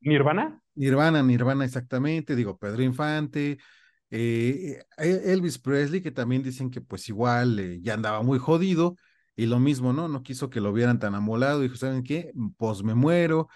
¿Nirvana? 0.00 0.60
Nirvana, 0.74 1.22
Nirvana, 1.22 1.64
exactamente. 1.64 2.34
Digo, 2.34 2.58
Pedro 2.58 2.82
Infante, 2.82 3.58
eh, 4.10 4.82
eh, 4.98 5.22
Elvis 5.26 5.58
Presley, 5.58 6.02
que 6.02 6.10
también 6.10 6.42
dicen 6.42 6.70
que 6.70 6.80
pues 6.80 7.08
igual 7.08 7.58
eh, 7.58 7.80
ya 7.82 7.94
andaba 7.94 8.22
muy 8.22 8.38
jodido, 8.38 8.96
y 9.34 9.46
lo 9.46 9.58
mismo, 9.58 9.92
¿no? 9.92 10.08
No 10.08 10.22
quiso 10.22 10.50
que 10.50 10.60
lo 10.60 10.72
vieran 10.72 10.98
tan 10.98 11.14
amolado, 11.14 11.60
dijo, 11.60 11.76
¿saben 11.76 12.02
qué? 12.02 12.32
Pues 12.58 12.82
me 12.82 12.94
muero. 12.94 13.48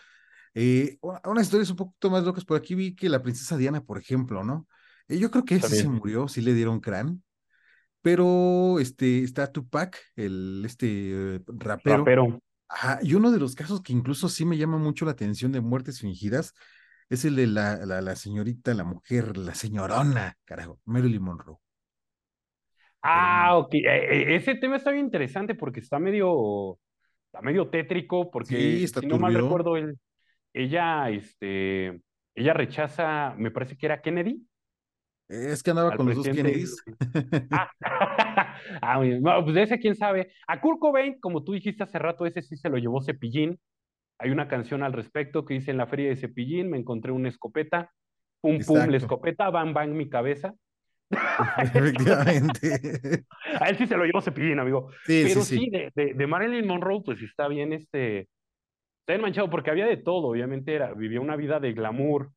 una 0.54 1.42
historia 1.42 1.64
es 1.64 1.70
un 1.70 1.76
poquito 1.76 2.10
más 2.10 2.24
locas, 2.24 2.44
por 2.44 2.56
aquí 2.56 2.74
vi 2.74 2.94
que 2.94 3.08
la 3.08 3.22
princesa 3.22 3.56
Diana, 3.56 3.82
por 3.82 3.98
ejemplo, 3.98 4.42
¿no? 4.42 4.66
yo 5.08 5.30
creo 5.30 5.44
que 5.44 5.60
sí 5.60 5.76
se 5.76 5.88
murió, 5.88 6.26
sí 6.26 6.40
le 6.40 6.52
dieron 6.52 6.80
crán, 6.80 7.22
pero 8.06 8.78
este, 8.78 9.24
está 9.24 9.50
Tupac, 9.50 9.98
el 10.14 10.62
este 10.64 11.40
rapero. 11.48 11.96
rapero. 11.96 12.40
Ajá, 12.68 13.00
y 13.02 13.14
uno 13.14 13.32
de 13.32 13.40
los 13.40 13.56
casos 13.56 13.82
que 13.82 13.92
incluso 13.92 14.28
sí 14.28 14.44
me 14.44 14.56
llama 14.56 14.78
mucho 14.78 15.04
la 15.04 15.10
atención 15.10 15.50
de 15.50 15.60
muertes 15.60 15.98
fingidas 15.98 16.54
es 17.08 17.24
el 17.24 17.34
de 17.34 17.48
la, 17.48 17.84
la, 17.84 18.14
señorita, 18.14 18.74
la 18.74 18.84
mujer, 18.84 19.36
la 19.36 19.56
señorona, 19.56 20.36
carajo, 20.44 20.78
Marilyn 20.84 21.20
Monroe. 21.20 21.56
Ah, 23.02 23.58
ok. 23.58 23.74
E, 23.74 23.80
e, 23.80 24.36
ese 24.36 24.54
tema 24.54 24.76
está 24.76 24.92
bien 24.92 25.06
interesante 25.06 25.56
porque 25.56 25.80
está 25.80 25.98
medio, 25.98 26.78
está 27.24 27.42
medio 27.42 27.70
tétrico 27.70 28.30
porque 28.30 28.86
si 28.86 29.06
no 29.08 29.18
mal 29.18 29.34
recuerdo, 29.34 29.76
él, 29.76 29.98
ella, 30.52 31.10
este, 31.10 32.00
ella 32.36 32.52
rechaza, 32.52 33.34
me 33.36 33.50
parece 33.50 33.76
que 33.76 33.86
era 33.86 34.00
Kennedy. 34.00 34.46
Es 35.28 35.62
que 35.62 35.70
andaba 35.70 35.96
con 35.96 36.06
los 36.06 36.16
dos 36.16 36.28
Kennedys. 36.28 36.82
Ah, 37.50 37.70
ah 38.82 39.00
no, 39.02 39.44
pues 39.44 39.56
ese 39.56 39.78
quién 39.78 39.96
sabe. 39.96 40.32
A 40.46 40.60
Kurt 40.60 40.78
Cobain, 40.78 41.18
como 41.20 41.42
tú 41.42 41.52
dijiste 41.52 41.82
hace 41.82 41.98
rato, 41.98 42.26
ese 42.26 42.42
sí 42.42 42.56
se 42.56 42.68
lo 42.68 42.78
llevó 42.78 43.02
Cepillín. 43.02 43.58
Hay 44.18 44.30
una 44.30 44.48
canción 44.48 44.82
al 44.82 44.92
respecto 44.92 45.44
que 45.44 45.54
dice 45.54 45.72
en 45.72 45.76
la 45.78 45.86
feria 45.86 46.08
de 46.08 46.16
Cepillín 46.16 46.70
me 46.70 46.78
encontré 46.78 47.12
una 47.12 47.28
escopeta, 47.28 47.90
pum 48.40 48.58
pum 48.64 48.88
la 48.88 48.96
escopeta, 48.96 49.50
bang 49.50 49.74
bang 49.74 49.90
mi 49.90 50.08
cabeza. 50.08 50.54
Efectivamente. 51.58 53.24
A 53.60 53.68
él 53.68 53.76
sí 53.76 53.86
se 53.86 53.96
lo 53.96 54.04
llevó 54.04 54.20
Cepillín, 54.20 54.60
amigo. 54.60 54.90
Pero 55.06 55.42
sí, 55.42 55.68
de, 55.70 56.14
de, 56.14 56.26
Marilyn 56.26 56.66
Monroe, 56.66 57.02
pues 57.04 57.20
está 57.20 57.48
bien 57.48 57.72
este, 57.72 58.28
está 59.00 59.12
bien 59.12 59.22
manchado 59.22 59.50
porque 59.50 59.70
había 59.70 59.86
de 59.86 59.96
todo, 59.96 60.28
obviamente 60.28 60.74
era, 60.74 60.94
vivía 60.94 61.20
una 61.20 61.36
vida 61.36 61.60
de 61.60 61.72
glamour, 61.72 62.30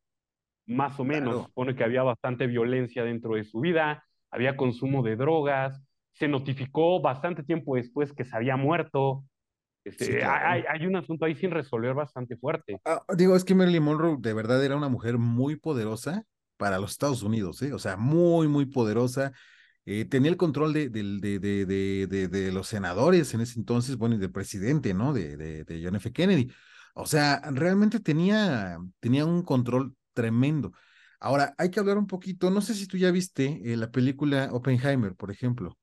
más 0.69 0.99
o 0.99 1.03
menos. 1.03 1.45
Supone 1.45 1.75
que 1.75 1.83
había 1.83 2.03
bastante 2.03 2.47
violencia 2.47 3.03
dentro 3.03 3.35
de 3.35 3.43
su 3.43 3.59
vida, 3.59 4.05
había 4.31 4.55
consumo 4.55 5.03
de 5.03 5.15
drogas, 5.15 5.81
se 6.13 6.27
notificó 6.27 7.01
bastante 7.01 7.43
tiempo 7.43 7.75
después 7.75 8.13
que 8.13 8.23
se 8.23 8.35
había 8.35 8.55
muerto. 8.55 9.25
Este, 9.83 10.23
hay, 10.23 10.63
hay, 10.69 10.85
un 10.85 10.95
asunto 10.95 11.25
ahí 11.25 11.35
sin 11.35 11.51
resolver 11.51 11.93
bastante 11.93 12.37
fuerte. 12.37 12.79
Ah, 12.85 13.01
digo, 13.17 13.35
es 13.35 13.43
que 13.43 13.55
Marilyn 13.55 13.83
Monroe 13.83 14.17
de 14.19 14.33
verdad 14.33 14.63
era 14.63 14.75
una 14.75 14.89
mujer 14.89 15.17
muy 15.17 15.55
poderosa 15.55 16.23
para 16.57 16.77
los 16.77 16.91
Estados 16.91 17.23
Unidos, 17.23 17.61
¿eh? 17.61 17.73
o 17.73 17.79
sea, 17.79 17.95
muy, 17.95 18.47
muy 18.47 18.65
poderosa. 18.65 19.31
Eh, 19.85 20.05
tenía 20.05 20.29
el 20.29 20.37
control 20.37 20.73
de, 20.73 20.89
de, 20.89 21.39
de, 21.39 22.27
de, 22.27 22.51
los 22.51 22.67
senadores 22.67 23.33
en 23.33 23.41
ese 23.41 23.57
entonces, 23.57 23.97
bueno, 23.97 24.15
y 24.15 24.19
del 24.19 24.31
presidente, 24.31 24.93
¿no? 24.93 25.13
De, 25.13 25.37
de, 25.37 25.81
John 25.83 25.95
F. 25.95 26.11
Kennedy. 26.11 26.51
O 26.93 27.07
sea, 27.07 27.41
realmente 27.51 27.99
tenía, 28.01 28.77
tenía 28.99 29.25
un 29.25 29.41
control 29.41 29.95
tremendo. 30.19 30.73
Ahora, 31.21 31.55
hay 31.57 31.71
que 31.71 31.79
hablar 31.79 31.97
un 31.97 32.07
poquito, 32.07 32.49
no 32.49 32.59
sé 32.59 32.73
si 32.73 32.87
tú 32.87 32.97
ya 32.97 33.09
viste 33.09 33.61
eh, 33.63 33.77
la 33.77 33.89
película 33.89 34.49
Oppenheimer, 34.51 35.15
por 35.15 35.31
ejemplo. 35.31 35.77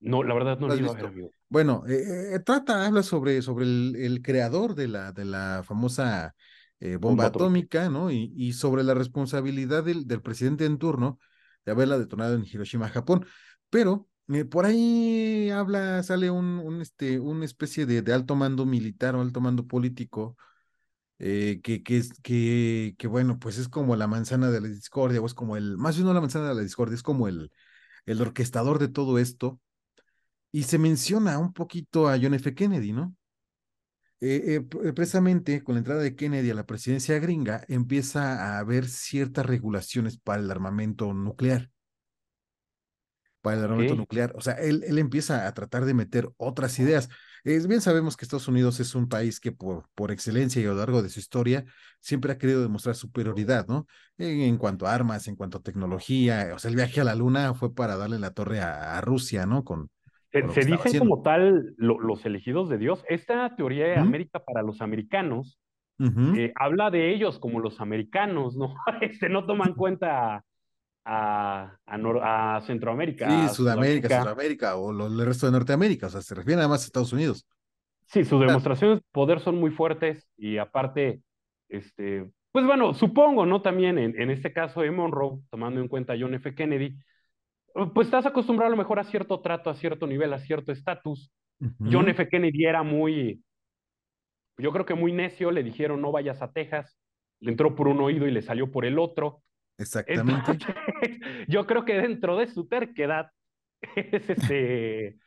No, 0.00 0.22
la 0.22 0.32
verdad 0.32 0.58
no 0.58 0.68
lo 0.68 0.74
he 0.74 0.80
visto. 0.80 1.10
Bueno, 1.50 1.84
eh, 1.86 2.34
eh, 2.34 2.38
trata, 2.40 2.86
habla 2.86 3.02
sobre, 3.02 3.42
sobre 3.42 3.66
el, 3.66 3.96
el, 3.96 4.22
creador 4.22 4.74
de 4.74 4.88
la, 4.88 5.12
de 5.12 5.24
la 5.24 5.62
famosa 5.64 6.34
bomba, 7.00 7.26
atómica, 7.26 7.90
¿no? 7.90 8.10
Y, 8.10 8.32
y, 8.36 8.52
sobre 8.52 8.84
la 8.84 8.94
responsabilidad 8.94 9.84
del, 9.84 10.06
del, 10.06 10.22
presidente 10.22 10.64
en 10.64 10.78
turno 10.78 11.18
de 11.66 11.72
haberla 11.72 11.98
detonado 11.98 12.34
en 12.34 12.46
Hiroshima, 12.46 12.88
Japón. 12.88 13.26
Pero 13.70 14.08
por 14.50 14.64
ahí 14.64 15.50
habla, 15.50 16.02
sale 16.02 16.30
un, 16.30 16.58
un 16.58 16.80
este, 16.80 17.18
una 17.18 17.44
especie 17.44 17.84
de, 17.84 18.02
de, 18.02 18.12
alto 18.12 18.36
mando 18.36 18.64
militar 18.64 19.16
o 19.16 19.20
alto 19.20 19.40
mando 19.40 19.66
político 19.66 20.36
eh, 21.18 21.60
que, 21.62 21.82
que, 21.82 22.02
que, 22.22 22.94
que, 22.98 23.06
bueno, 23.06 23.38
pues 23.38 23.58
es 23.58 23.68
como 23.68 23.96
la 23.96 24.06
manzana 24.06 24.50
de 24.50 24.60
la 24.60 24.68
discordia, 24.68 25.20
o 25.20 25.26
es 25.26 25.34
como 25.34 25.56
el, 25.56 25.76
más 25.76 25.96
bien 25.96 26.06
no 26.06 26.14
la 26.14 26.20
manzana 26.20 26.48
de 26.48 26.54
la 26.54 26.62
discordia, 26.62 26.94
es 26.94 27.02
como 27.02 27.28
el, 27.28 27.50
el 28.06 28.20
orquestador 28.20 28.78
de 28.78 28.88
todo 28.88 29.18
esto. 29.18 29.60
Y 30.50 30.62
se 30.62 30.78
menciona 30.78 31.38
un 31.38 31.52
poquito 31.52 32.08
a 32.08 32.18
John 32.20 32.34
F. 32.34 32.54
Kennedy, 32.54 32.92
¿no? 32.92 33.14
Eh, 34.20 34.56
eh, 34.56 34.92
precisamente 34.92 35.62
con 35.62 35.74
la 35.76 35.78
entrada 35.78 36.02
de 36.02 36.16
Kennedy 36.16 36.50
a 36.50 36.54
la 36.54 36.66
presidencia 36.66 37.18
gringa, 37.20 37.64
empieza 37.68 38.56
a 38.56 38.58
haber 38.58 38.88
ciertas 38.88 39.46
regulaciones 39.46 40.18
para 40.18 40.40
el 40.40 40.50
armamento 40.50 41.12
nuclear. 41.12 41.70
Para 43.42 43.58
el 43.58 43.64
armamento 43.64 43.94
nuclear. 43.94 44.32
O 44.36 44.40
sea, 44.40 44.54
él, 44.54 44.82
él 44.86 44.98
empieza 44.98 45.46
a 45.46 45.54
tratar 45.54 45.84
de 45.84 45.94
meter 45.94 46.28
otras 46.36 46.78
ideas. 46.78 47.08
Es 47.44 47.66
bien 47.66 47.80
sabemos 47.80 48.16
que 48.16 48.24
Estados 48.24 48.48
Unidos 48.48 48.80
es 48.80 48.94
un 48.94 49.08
país 49.08 49.40
que 49.40 49.52
por, 49.52 49.84
por 49.94 50.10
excelencia 50.10 50.60
y 50.60 50.64
a 50.64 50.68
lo 50.68 50.74
largo 50.76 51.02
de 51.02 51.08
su 51.08 51.20
historia 51.20 51.64
siempre 52.00 52.32
ha 52.32 52.38
querido 52.38 52.62
demostrar 52.62 52.94
superioridad, 52.94 53.66
¿no? 53.68 53.86
En, 54.18 54.56
cuanto 54.56 54.86
a 54.86 54.94
armas, 54.94 55.28
en 55.28 55.36
cuanto 55.36 55.58
a 55.58 55.62
tecnología, 55.62 56.50
o 56.54 56.58
sea, 56.58 56.70
el 56.70 56.76
viaje 56.76 57.00
a 57.00 57.04
la 57.04 57.14
luna 57.14 57.54
fue 57.54 57.74
para 57.74 57.96
darle 57.96 58.18
la 58.18 58.32
torre 58.32 58.60
a, 58.60 59.00
Rusia, 59.00 59.46
¿no? 59.46 59.64
Con, 59.64 59.88
se, 60.30 60.64
dicen 60.64 60.98
como 60.98 61.22
tal 61.22 61.74
los 61.76 62.26
elegidos 62.26 62.68
de 62.68 62.78
Dios. 62.78 63.04
Esta 63.08 63.54
teoría 63.56 63.86
de 63.86 63.96
América 63.96 64.42
para 64.44 64.62
los 64.62 64.80
americanos 64.80 65.58
eh, 66.00 66.52
habla 66.54 66.90
de 66.90 67.12
ellos 67.12 67.40
como 67.40 67.58
los 67.58 67.80
americanos, 67.80 68.56
¿no? 68.56 68.74
este, 69.00 69.28
no 69.28 69.46
toman 69.46 69.74
cuenta 69.74 70.44
a, 71.10 71.78
a, 71.86 72.60
Centroamérica. 72.66 73.48
Sí, 73.48 73.54
Sudamérica, 73.54 74.08
Centroamérica 74.08 74.76
o 74.76 74.90
el 74.90 75.24
resto 75.24 75.46
de 75.46 75.52
Norteamérica, 75.52 76.08
o 76.08 76.10
sea, 76.10 76.20
se 76.20 76.34
refiere 76.34 76.60
además 76.60 76.82
a 76.82 76.86
Estados 76.86 77.12
Unidos. 77.12 77.46
Sí, 78.06 78.24
sus 78.24 78.40
demostraciones 78.40 78.98
de 78.98 79.04
poder 79.12 79.40
son 79.40 79.56
muy 79.56 79.70
fuertes 79.70 80.28
y 80.36 80.58
aparte, 80.58 81.22
este, 81.68 82.30
pues 82.52 82.66
bueno, 82.66 82.92
supongo, 82.94 83.46
¿no? 83.46 83.62
También 83.62 83.98
en, 83.98 84.20
en 84.20 84.30
este 84.30 84.52
caso 84.52 84.82
de 84.82 84.90
Monroe, 84.90 85.40
tomando 85.50 85.80
en 85.80 85.88
cuenta 85.88 86.12
a 86.12 86.16
John 86.18 86.34
F. 86.34 86.54
Kennedy, 86.54 86.96
pues 87.94 88.08
estás 88.08 88.26
acostumbrado 88.26 88.68
a 88.68 88.70
lo 88.70 88.76
mejor 88.76 88.98
a 88.98 89.04
cierto 89.04 89.40
trato, 89.40 89.70
a 89.70 89.74
cierto 89.74 90.06
nivel, 90.06 90.32
a 90.32 90.38
cierto 90.38 90.72
estatus. 90.72 91.30
John 91.80 92.08
F. 92.08 92.28
Kennedy 92.28 92.66
era 92.66 92.82
muy, 92.82 93.42
yo 94.58 94.72
creo 94.72 94.86
que 94.86 94.94
muy 94.94 95.12
necio, 95.12 95.50
le 95.50 95.62
dijeron 95.62 96.00
no 96.00 96.12
vayas 96.12 96.40
a 96.42 96.52
Texas, 96.52 96.96
le 97.40 97.50
entró 97.50 97.74
por 97.74 97.88
un 97.88 98.00
oído 98.00 98.26
y 98.26 98.30
le 98.30 98.42
salió 98.42 98.70
por 98.70 98.84
el 98.84 98.98
otro. 98.98 99.42
Exactamente. 99.78 100.58
yo 101.48 101.66
creo 101.66 101.84
que 101.84 101.94
dentro 101.94 102.36
de 102.36 102.48
su 102.48 102.66
terquedad 102.66 103.30
es 103.96 104.28
este, 104.28 105.18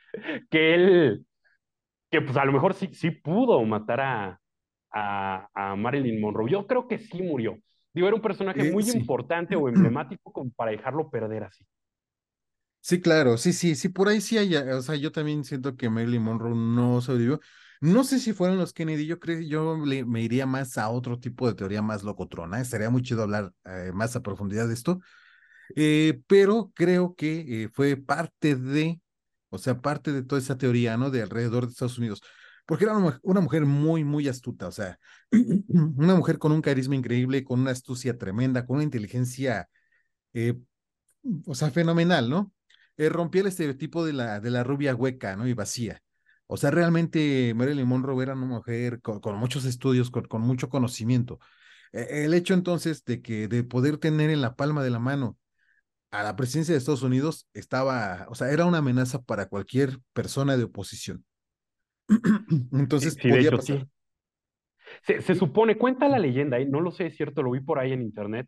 que 0.50 0.74
él, 0.76 1.26
que 2.12 2.22
pues 2.22 2.36
a 2.38 2.46
lo 2.46 2.52
mejor 2.52 2.74
sí, 2.74 2.90
sí 2.94 3.12
pudo 3.12 3.64
matar 3.64 4.02
a, 4.02 4.40
a, 4.92 5.76
Marilyn 5.78 6.20
Monroe. 6.20 6.52
Yo 6.52 6.68
creo 6.68 6.88
que 6.88 7.00
sí 7.00 7.22
murió. 7.22 7.58
Digo, 7.94 8.08
era 8.08 8.16
un 8.16 8.22
personaje 8.22 8.68
eh, 8.68 8.72
muy 8.72 8.90
importante 8.90 9.56
o 9.56 9.68
emblemático 9.70 10.32
como 10.32 10.52
para 10.52 10.72
dejarlo 10.72 11.10
perder 11.10 11.46
así. 11.46 11.66
Sí, 12.82 13.00
claro, 13.00 13.38
sí, 13.38 13.54
sí, 13.54 13.76
sí, 13.76 13.90
por 13.90 14.08
ahí 14.08 14.22
sí 14.22 14.40
hay, 14.40 14.56
o 14.56 14.82
sea, 14.82 14.96
yo 14.96 15.12
también 15.12 15.44
siento 15.44 15.78
que 15.78 15.90
Marilyn 15.90 16.24
Monroe 16.24 16.56
no 16.56 17.00
sobrevivió. 17.00 17.40
No 17.82 18.04
sé 18.04 18.20
si 18.20 18.34
fueron 18.34 18.60
los 18.60 18.74
Kennedy, 18.74 19.08
yo 19.08 19.20
creo, 19.20 19.42
yo 19.42 19.76
me 19.76 20.22
iría 20.22 20.46
más 20.46 20.78
a 20.78 20.90
otro 20.90 21.20
tipo 21.20 21.48
de 21.48 21.56
teoría 21.56 21.82
más 21.82 22.04
locotrona. 22.04 22.62
Estaría 22.62 22.92
muy 22.92 23.02
chido 23.02 23.24
hablar 23.24 23.54
eh, 23.66 23.92
más 23.92 24.16
a 24.16 24.22
profundidad 24.22 24.68
de 24.68 24.76
esto. 24.76 25.00
Eh, 25.76 26.22
pero 26.28 26.72
creo 26.76 27.16
que 27.16 27.64
eh, 27.66 27.70
fue 27.74 27.98
parte 27.98 28.56
de, 28.56 29.02
o 29.50 29.58
sea, 29.58 29.82
parte 29.82 30.12
de 30.14 30.24
toda 30.24 30.40
esa 30.42 30.58
teoría, 30.58 30.98
¿no? 30.98 31.10
De 31.10 31.24
alrededor 31.24 31.66
de 31.66 31.72
Estados 31.72 31.98
Unidos. 31.98 32.22
Porque 32.68 32.86
era 32.86 32.96
una, 32.98 33.20
una 33.24 33.42
mujer 33.42 33.66
muy, 33.66 34.04
muy 34.04 34.28
astuta, 34.28 34.68
o 34.68 34.72
sea, 34.72 35.00
una 35.70 36.16
mujer 36.16 36.38
con 36.38 36.52
un 36.52 36.62
carisma 36.62 36.96
increíble, 36.96 37.44
con 37.44 37.62
una 37.62 37.72
astucia 37.72 38.18
tremenda, 38.18 38.66
con 38.66 38.76
una 38.78 38.84
inteligencia, 38.86 39.68
o 41.46 41.56
sea, 41.56 41.72
fenomenal, 41.72 42.30
¿no? 42.30 42.52
rompía 42.98 43.42
el 43.42 43.48
estereotipo 43.48 44.06
de 44.06 44.14
la, 44.14 44.40
de 44.40 44.52
la 44.52 44.64
rubia 44.64 44.96
hueca, 44.96 45.36
¿no? 45.36 45.48
Y 45.48 45.54
vacía. 45.54 46.04
O 46.54 46.58
sea, 46.58 46.70
realmente 46.70 47.54
Marilyn 47.56 47.88
Monroe 47.88 48.22
era 48.22 48.34
una 48.34 48.46
mujer 48.46 49.00
con, 49.00 49.22
muchos 49.38 49.64
estudios, 49.64 50.12
con, 50.12 50.26
con, 50.26 50.42
mucho 50.42 50.68
conocimiento. 50.68 51.40
E, 51.94 52.26
el 52.26 52.34
hecho 52.34 52.54
entonces 52.54 53.06
de 53.06 53.22
que 53.22 53.48
de 53.48 53.64
poder 53.64 53.98
tener 53.98 54.30
en 54.30 54.42
la 54.42 54.58
palma 54.58 54.84
de 54.84 54.90
la 54.90 55.00
mano 55.00 55.38
a 56.12 56.24
la 56.24 56.36
presidencia 56.36 56.74
de 56.74 56.80
Estados 56.80 57.04
Unidos 57.04 57.48
estaba, 57.54 58.28
o 58.30 58.36
sea, 58.36 58.52
era 58.52 58.66
una 58.66 58.80
amenaza 58.80 59.22
para 59.22 59.48
cualquier 59.48 60.00
persona 60.12 60.58
de 60.58 60.66
oposición. 60.66 61.24
entonces 62.74 63.14
sí, 63.14 63.30
podía 63.30 63.52
pasar. 63.52 63.88
Se, 65.04 65.22
se, 65.22 65.36
supone, 65.36 65.78
cuenta 65.78 66.10
la 66.10 66.20
leyenda, 66.20 66.60
¿eh? 66.60 66.66
no 66.66 66.82
lo 66.82 66.92
sé, 66.92 67.06
es 67.06 67.16
cierto, 67.16 67.44
lo 67.44 67.52
vi 67.52 67.62
por 67.62 67.80
ahí 67.80 67.94
en 67.94 68.02
internet, 68.02 68.46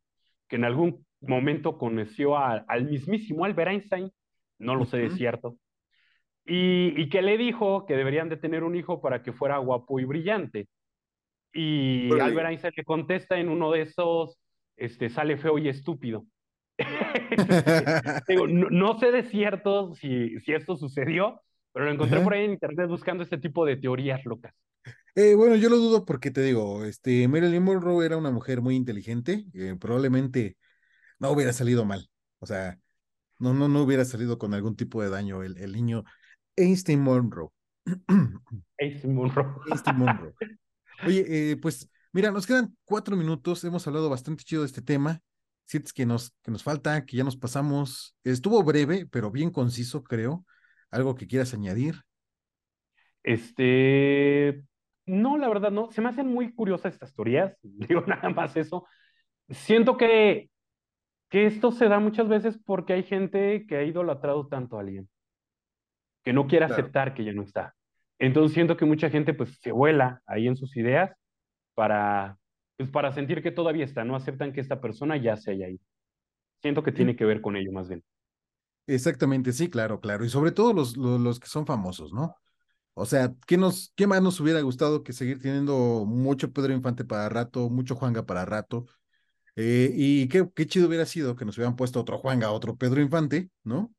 que 0.49 0.57
en 0.57 0.65
algún 0.65 1.05
momento 1.21 1.77
conoció 1.77 2.35
a, 2.35 2.65
al 2.67 2.83
mismísimo 2.83 3.45
Albert 3.45 3.71
Einstein, 3.71 4.11
no 4.59 4.75
lo 4.75 4.83
sé 4.83 4.97
de 4.97 5.09
cierto, 5.11 5.57
y, 6.45 7.09
que 7.09 7.21
le 7.21 7.37
dijo 7.37 7.85
que 7.85 7.95
deberían 7.95 8.29
de 8.29 8.37
tener 8.37 8.63
un 8.63 8.75
hijo 8.75 9.01
para 9.01 9.23
que 9.23 9.31
fuera 9.31 9.57
guapo 9.57 9.99
y 9.99 10.05
brillante. 10.05 10.67
Y 11.53 12.11
Albert 12.19 12.49
Einstein 12.49 12.73
le 12.75 12.83
contesta 12.83 13.37
en 13.37 13.49
uno 13.49 13.71
de 13.71 13.81
esos, 13.81 14.39
este, 14.75 15.09
sale 15.09 15.37
feo 15.37 15.57
y 15.57 15.69
estúpido. 15.69 16.25
Digo, 18.27 18.47
no, 18.47 18.99
sé 18.99 19.11
de 19.11 19.23
cierto 19.23 19.93
si, 19.93 20.39
si 20.39 20.53
esto 20.53 20.75
sucedió, 20.75 21.41
pero 21.71 21.85
lo 21.85 21.91
encontré 21.91 22.19
por 22.21 22.33
ahí 22.33 22.45
en 22.45 22.53
internet 22.53 22.89
buscando 22.89 23.23
este 23.23 23.37
tipo 23.37 23.65
de 23.65 23.77
teorías 23.77 24.25
locas. 24.25 24.53
Eh, 25.15 25.35
bueno, 25.35 25.55
yo 25.55 25.69
lo 25.69 25.77
dudo 25.77 26.05
porque 26.05 26.31
te 26.31 26.41
digo, 26.41 26.83
este, 26.85 27.27
Marilyn 27.27 27.63
Monroe 27.63 28.03
era 28.03 28.17
una 28.17 28.31
mujer 28.31 28.61
muy 28.61 28.75
inteligente, 28.75 29.45
eh, 29.53 29.75
probablemente 29.79 30.57
no 31.19 31.29
hubiera 31.31 31.53
salido 31.53 31.85
mal. 31.85 32.09
O 32.39 32.47
sea, 32.47 32.79
no, 33.39 33.53
no, 33.53 33.67
no 33.67 33.83
hubiera 33.83 34.05
salido 34.05 34.39
con 34.39 34.55
algún 34.55 34.75
tipo 34.75 35.03
de 35.03 35.09
daño 35.09 35.43
el, 35.43 35.57
el 35.59 35.71
niño 35.71 36.03
Einstein 36.55 37.01
Monroe. 37.01 37.49
Einstein 38.77 39.15
Monroe. 39.15 39.55
Einstein 39.69 39.97
Monroe. 39.97 40.33
Oye, 41.05 41.25
eh, 41.27 41.57
pues 41.57 41.89
mira, 42.11 42.31
nos 42.31 42.45
quedan 42.45 42.75
cuatro 42.85 43.15
minutos, 43.15 43.63
hemos 43.63 43.87
hablado 43.87 44.09
bastante 44.09 44.43
chido 44.43 44.61
de 44.61 44.67
este 44.67 44.81
tema. 44.81 45.21
Sientes 45.65 45.93
que 45.93 46.05
nos, 46.05 46.31
que 46.43 46.51
nos 46.51 46.63
falta, 46.63 47.05
que 47.05 47.17
ya 47.17 47.23
nos 47.23 47.37
pasamos. 47.37 48.15
Estuvo 48.23 48.63
breve, 48.63 49.05
pero 49.09 49.31
bien 49.31 49.49
conciso, 49.49 50.03
creo. 50.03 50.45
¿Algo 50.91 51.15
que 51.15 51.27
quieras 51.27 51.53
añadir? 51.53 51.95
Este, 53.23 54.63
no, 55.05 55.37
la 55.37 55.47
verdad 55.47 55.71
no. 55.71 55.89
Se 55.91 56.01
me 56.01 56.09
hacen 56.09 56.27
muy 56.27 56.53
curiosas 56.53 56.93
estas 56.93 57.13
teorías. 57.13 57.57
Digo 57.63 58.03
nada 58.05 58.29
más 58.29 58.55
eso. 58.57 58.85
Siento 59.49 59.97
que 59.97 60.49
que 61.33 61.47
esto 61.47 61.71
se 61.71 61.87
da 61.89 61.97
muchas 61.97 62.27
veces 62.27 62.59
porque 62.63 62.93
hay 62.93 63.01
gente 63.01 63.65
que 63.65 63.75
ha 63.75 63.83
idolatrado 63.83 64.45
tanto 64.45 64.77
a 64.77 64.81
alguien, 64.81 65.09
que 66.23 66.33
no 66.33 66.47
quiere 66.47 66.65
aceptar 66.65 67.13
que 67.13 67.23
ya 67.23 67.33
no 67.33 67.43
está. 67.43 67.75
Entonces 68.19 68.53
siento 68.53 68.77
que 68.77 68.85
mucha 68.85 69.09
gente 69.09 69.33
pues 69.33 69.57
se 69.61 69.71
vuela 69.71 70.21
ahí 70.25 70.47
en 70.47 70.55
sus 70.55 70.75
ideas 70.77 71.11
para, 71.73 72.37
pues, 72.77 72.89
para 72.89 73.11
sentir 73.11 73.41
que 73.43 73.51
todavía 73.51 73.85
está, 73.85 74.03
no 74.03 74.15
aceptan 74.15 74.53
que 74.53 74.61
esta 74.61 74.79
persona 74.79 75.17
ya 75.17 75.35
se 75.35 75.51
haya 75.51 75.69
ido. 75.69 75.83
Siento 76.61 76.83
que 76.83 76.91
tiene 76.91 77.15
que 77.15 77.25
ver 77.25 77.41
con 77.41 77.57
ello 77.57 77.71
más 77.71 77.89
bien. 77.89 78.03
Exactamente, 78.87 79.51
sí, 79.51 79.69
claro, 79.69 79.99
claro. 79.99 80.25
Y 80.25 80.29
sobre 80.29 80.51
todo 80.51 80.73
los, 80.73 80.97
los, 80.97 81.19
los 81.19 81.39
que 81.39 81.47
son 81.47 81.65
famosos, 81.65 82.13
¿no? 82.13 82.35
O 82.95 83.05
sea, 83.05 83.33
¿qué, 83.47 83.57
nos, 83.57 83.91
¿qué 83.95 84.05
más 84.07 84.21
nos 84.21 84.39
hubiera 84.39 84.61
gustado 84.61 85.03
que 85.03 85.13
seguir 85.13 85.41
teniendo 85.41 86.05
mucho 86.05 86.53
Pedro 86.53 86.73
Infante 86.73 87.03
para 87.03 87.27
rato, 87.27 87.69
mucho 87.69 87.95
Juanga 87.95 88.25
para 88.25 88.45
rato? 88.45 88.85
Eh, 89.55 89.91
y 89.93 90.27
qué, 90.29 90.47
qué, 90.55 90.67
chido 90.67 90.87
hubiera 90.87 91.05
sido 91.05 91.35
que 91.35 91.45
nos 91.45 91.57
hubieran 91.57 91.75
puesto 91.75 91.99
otro 91.99 92.17
Juanga, 92.17 92.51
otro 92.51 92.75
Pedro 92.77 93.01
Infante, 93.01 93.49
¿no? 93.63 93.93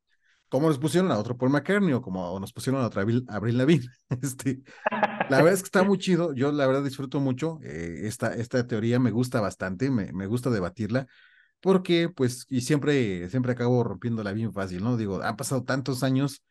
Como 0.49 0.67
nos 0.67 0.77
pusieron 0.77 1.11
a 1.11 1.17
otro 1.17 1.37
Paul 1.37 1.51
McCartney 1.51 1.93
o 1.93 2.01
como 2.01 2.39
nos 2.39 2.53
pusieron 2.53 2.81
a 2.81 2.87
otra 2.87 3.01
Abril 3.01 3.57
Lavigne. 3.57 3.87
Este, 4.21 4.61
la 5.29 5.37
verdad 5.37 5.53
es 5.53 5.61
que 5.61 5.67
está 5.67 5.83
muy 5.83 5.97
chido. 5.97 6.33
Yo 6.33 6.51
la 6.51 6.67
verdad 6.67 6.83
disfruto 6.83 7.19
mucho 7.19 7.59
eh, 7.63 8.01
esta, 8.03 8.33
esta 8.33 8.65
teoría, 8.67 8.99
me 8.99 9.11
gusta 9.11 9.41
bastante, 9.41 9.89
me, 9.89 10.13
me 10.13 10.27
gusta 10.27 10.49
debatirla, 10.49 11.07
porque 11.59 12.09
pues, 12.09 12.45
y 12.49 12.61
siempre, 12.61 13.29
siempre 13.29 13.53
acabo 13.53 13.83
rompiéndola 13.83 14.33
bien 14.33 14.53
fácil, 14.53 14.83
¿no? 14.83 14.97
Digo, 14.97 15.21
han 15.23 15.35
pasado 15.35 15.63
tantos 15.63 16.03
años 16.03 16.43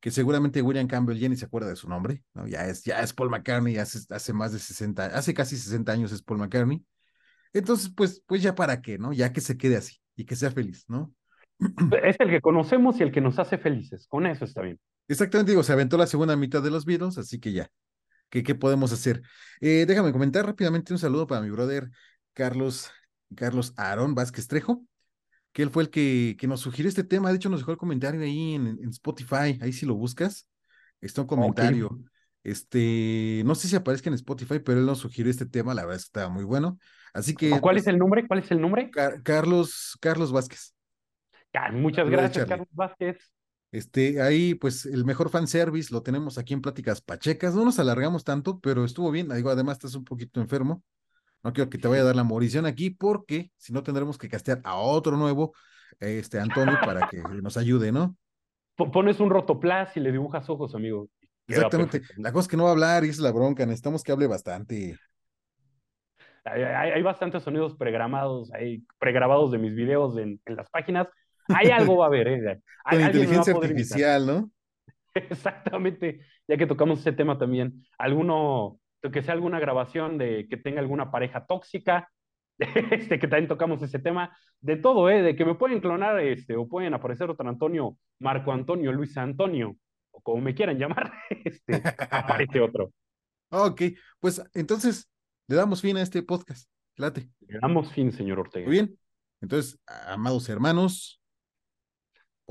que 0.00 0.10
seguramente 0.10 0.62
William 0.62 0.88
Campbell 0.88 1.18
ya 1.18 1.28
ni 1.28 1.36
se 1.36 1.44
acuerda 1.44 1.68
de 1.68 1.76
su 1.76 1.88
nombre, 1.88 2.24
¿no? 2.34 2.46
Ya 2.48 2.66
es, 2.66 2.82
ya 2.82 3.00
es 3.00 3.12
Paul 3.12 3.30
McCartney, 3.30 3.76
hace, 3.76 4.00
hace 4.10 4.32
más 4.32 4.52
de 4.52 4.58
60, 4.58 5.06
hace 5.06 5.32
casi 5.32 5.56
60 5.56 5.92
años 5.92 6.10
es 6.10 6.22
Paul 6.22 6.40
McCartney. 6.40 6.84
Entonces, 7.52 7.92
pues, 7.94 8.22
pues 8.26 8.42
ya 8.42 8.54
para 8.54 8.80
qué, 8.82 8.98
¿no? 8.98 9.12
Ya 9.12 9.32
que 9.32 9.40
se 9.40 9.56
quede 9.56 9.76
así 9.76 10.00
y 10.16 10.24
que 10.24 10.34
sea 10.34 10.50
feliz, 10.50 10.84
¿no? 10.88 11.14
Es 12.02 12.16
el 12.18 12.30
que 12.30 12.40
conocemos 12.40 12.98
y 13.00 13.02
el 13.02 13.12
que 13.12 13.20
nos 13.20 13.38
hace 13.38 13.58
felices. 13.58 14.06
Con 14.08 14.26
eso 14.26 14.44
está 14.44 14.62
bien. 14.62 14.78
Exactamente, 15.08 15.52
digo, 15.52 15.62
se 15.62 15.72
aventó 15.72 15.96
la 15.96 16.06
segunda 16.06 16.36
mitad 16.36 16.62
de 16.62 16.70
los 16.70 16.84
Beatles, 16.84 17.18
así 17.18 17.38
que 17.38 17.52
ya. 17.52 17.70
¿Qué, 18.30 18.42
qué 18.42 18.54
podemos 18.54 18.92
hacer? 18.92 19.22
Eh, 19.60 19.84
déjame 19.86 20.12
comentar 20.12 20.46
rápidamente 20.46 20.92
un 20.92 20.98
saludo 20.98 21.26
para 21.26 21.42
mi 21.42 21.50
brother 21.50 21.90
Carlos, 22.32 22.90
Carlos 23.34 23.74
Aarón 23.76 24.14
Vázquez 24.14 24.48
Trejo, 24.48 24.86
que 25.52 25.62
él 25.62 25.70
fue 25.70 25.82
el 25.82 25.90
que, 25.90 26.36
que 26.38 26.46
nos 26.46 26.60
sugirió 26.60 26.88
este 26.88 27.04
tema. 27.04 27.28
De 27.30 27.36
hecho, 27.36 27.50
nos 27.50 27.60
dejó 27.60 27.72
el 27.72 27.76
comentario 27.76 28.22
ahí 28.22 28.54
en, 28.54 28.66
en 28.66 28.88
Spotify. 28.88 29.58
Ahí 29.60 29.72
si 29.72 29.84
lo 29.84 29.94
buscas, 29.94 30.48
está 31.00 31.20
un 31.20 31.26
comentario. 31.26 31.98
Este, 32.44 33.42
no 33.44 33.54
sé 33.54 33.68
si 33.68 33.76
aparezca 33.76 34.08
en 34.08 34.14
Spotify, 34.14 34.58
pero 34.58 34.80
él 34.80 34.86
nos 34.86 34.98
sugirió 34.98 35.30
este 35.30 35.46
tema, 35.46 35.74
la 35.74 35.82
verdad 35.82 35.98
es 35.98 36.04
que 36.04 36.08
estaba 36.08 36.28
muy 36.28 36.44
bueno. 36.44 36.78
Así 37.12 37.34
que. 37.34 37.50
¿Cuál 37.60 37.76
es 37.76 37.84
pues 37.84 37.92
el 37.92 37.98
nombre? 37.98 38.26
¿Cuál 38.26 38.40
es 38.40 38.50
el 38.50 38.60
nombre? 38.60 38.90
Carlos, 39.22 39.96
Carlos 40.00 40.32
Vázquez. 40.32 40.74
Muchas 41.72 42.08
gracias, 42.08 42.46
Carlos 42.46 42.68
Vázquez. 42.72 43.32
Este, 43.70 44.20
ahí, 44.20 44.54
pues, 44.54 44.84
el 44.84 45.04
mejor 45.04 45.30
fanservice 45.30 45.92
lo 45.92 46.02
tenemos 46.02 46.36
aquí 46.36 46.52
en 46.52 46.60
Pláticas 46.60 47.00
Pachecas. 47.00 47.54
No 47.54 47.64
nos 47.64 47.78
alargamos 47.78 48.22
tanto, 48.22 48.60
pero 48.60 48.84
estuvo 48.84 49.10
bien. 49.10 49.28
Digo, 49.28 49.50
además, 49.50 49.78
estás 49.78 49.94
un 49.94 50.04
poquito 50.04 50.40
enfermo. 50.40 50.82
No 51.42 51.52
quiero 51.52 51.70
que 51.70 51.78
te 51.78 51.88
vaya 51.88 52.02
a 52.02 52.06
dar 52.06 52.16
la 52.16 52.24
morición 52.24 52.66
aquí, 52.66 52.90
porque 52.90 53.50
si 53.56 53.72
no 53.72 53.82
tendremos 53.82 54.18
que 54.18 54.28
castear 54.28 54.60
a 54.64 54.76
otro 54.76 55.16
nuevo, 55.16 55.54
este, 55.98 56.38
Antonio, 56.38 56.78
para 56.84 57.08
que 57.08 57.22
nos 57.42 57.56
ayude, 57.56 57.92
¿no? 57.92 58.16
Pones 58.76 59.20
un 59.20 59.30
rotoplas 59.30 59.96
y 59.96 60.00
le 60.00 60.12
dibujas 60.12 60.48
ojos, 60.48 60.74
amigo. 60.74 61.08
Exactamente. 61.46 62.02
La 62.16 62.32
cosa 62.32 62.44
es 62.44 62.48
que 62.48 62.56
no 62.56 62.64
va 62.64 62.70
a 62.70 62.72
hablar 62.72 63.04
y 63.04 63.08
es 63.08 63.18
la 63.18 63.32
bronca. 63.32 63.66
Necesitamos 63.66 64.02
que 64.02 64.12
hable 64.12 64.26
bastante. 64.26 64.96
Hay, 66.44 67.02
bastantes 67.02 67.44
sonidos 67.44 67.76
pregramados, 67.76 68.52
hay 68.52 68.84
pregrabados 68.98 69.52
de 69.52 69.58
mis 69.58 69.74
videos 69.74 70.16
en, 70.18 70.40
las 70.46 70.68
páginas. 70.70 71.08
Hay 71.48 71.70
algo 71.70 71.96
va 71.98 72.06
a 72.06 72.08
haber, 72.08 72.28
¿eh? 72.28 72.60
Con 72.90 73.00
inteligencia 73.00 73.54
artificial, 73.54 74.26
¿no? 74.26 74.50
Exactamente, 75.14 76.20
ya 76.48 76.56
que 76.56 76.66
tocamos 76.66 77.00
ese 77.00 77.12
tema 77.12 77.38
también. 77.38 77.84
Alguno, 77.98 78.78
que 79.12 79.22
sea 79.22 79.34
alguna 79.34 79.60
grabación 79.60 80.18
de 80.18 80.46
que 80.48 80.56
tenga 80.56 80.80
alguna 80.80 81.10
pareja 81.10 81.44
tóxica, 81.46 82.10
este, 82.58 83.18
que 83.18 83.28
también 83.28 83.48
tocamos 83.48 83.82
ese 83.82 83.98
tema, 83.98 84.36
de 84.60 84.76
todo, 84.76 85.10
¿eh? 85.10 85.22
De 85.22 85.36
que 85.36 85.44
me 85.44 85.54
pueden 85.54 85.80
clonar, 85.80 86.18
este, 86.20 86.56
o 86.56 86.68
pueden 86.68 86.94
aparecer 86.94 87.28
otro 87.28 87.48
Antonio, 87.48 87.96
Marco 88.20 88.52
Antonio, 88.52 88.92
Luis 88.92 89.16
Antonio, 89.16 89.76
o 90.12 90.20
como 90.20 90.40
me 90.40 90.54
quieran 90.54 90.78
llamar, 90.78 91.12
este, 91.44 91.82
aparece 92.10 92.60
otro. 92.60 92.92
Ok, 93.50 93.82
pues 94.18 94.42
entonces 94.54 95.10
le 95.46 95.56
damos 95.56 95.82
fin 95.82 95.96
a 95.96 96.02
este 96.02 96.22
podcast. 96.22 96.70
Late. 96.96 97.28
Le 97.40 97.58
damos 97.58 97.92
fin, 97.92 98.12
señor 98.12 98.38
Ortega. 98.38 98.66
Muy 98.66 98.72
bien. 98.72 98.98
Entonces, 99.40 99.78
amados 99.86 100.48
hermanos, 100.48 101.21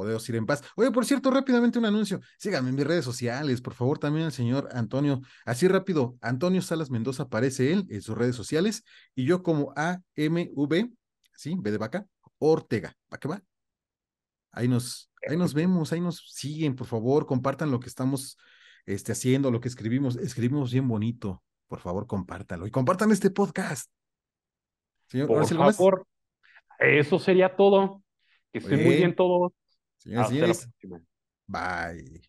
podemos 0.02 0.28
ir 0.30 0.36
en 0.36 0.45
paz. 0.45 0.64
Oye, 0.76 0.91
por 0.91 1.06
cierto, 1.06 1.32
rápidamente 1.32 1.80
un 1.80 1.86
anuncio. 1.86 2.20
Síganme 2.38 2.70
en 2.70 2.76
mis 2.76 2.86
redes 2.86 3.06
sociales, 3.06 3.62
por 3.62 3.74
favor, 3.74 3.99
también 3.99 4.26
el 4.26 4.32
señor 4.32 4.70
Antonio. 4.74 5.22
Así 5.45 5.68
rápido, 5.68 6.18
Antonio 6.22 6.62
Salas 6.62 6.89
Mendoza 6.89 7.24
aparece 7.24 7.72
él 7.72 7.86
en 7.89 8.02
sus 8.02 8.18
redes 8.18 8.36
sociales 8.36 8.84
y 9.16 9.26
yo 9.26 9.43
como 9.43 9.74
AMV, 9.76 10.91
¿sí? 11.36 11.56
B 11.60 11.72
de 11.72 11.78
vaca, 11.78 12.06
Ortega. 12.39 12.95
¿Para 13.10 13.20
qué 13.20 13.28
va? 13.28 13.43
Ahí 14.52 14.68
nos, 14.68 15.12
ahí 15.28 15.38
nos 15.38 15.54
vemos, 15.54 15.93
ahí 15.93 16.02
nos 16.02 16.32
siguen, 16.34 16.76
por 16.76 16.88
favor, 16.88 17.26
compartan 17.26 17.72
lo 17.72 17.80
que 17.80 17.88
estamos 17.88 18.38
este, 18.86 19.14
haciendo, 19.14 19.52
lo 19.52 19.62
que 19.62 19.70
escribimos. 19.70 20.18
Escribimos 20.18 20.72
bien 20.72 20.88
bonito 20.88 21.41
por 21.72 21.80
favor, 21.80 22.06
compártalo 22.06 22.68
y 22.68 22.70
compartan 22.70 23.12
este 23.12 23.30
podcast. 23.30 23.89
Señor, 25.08 25.28
por 25.28 25.47
favor, 25.47 26.06
eso 26.80 27.18
sería 27.18 27.56
todo. 27.56 28.04
Que 28.52 28.60
estén 28.60 28.84
muy 28.84 28.97
bien 28.97 29.16
todos. 29.16 29.54
Señores, 30.04 30.30
señores. 30.30 30.70
Bye. 31.47 32.22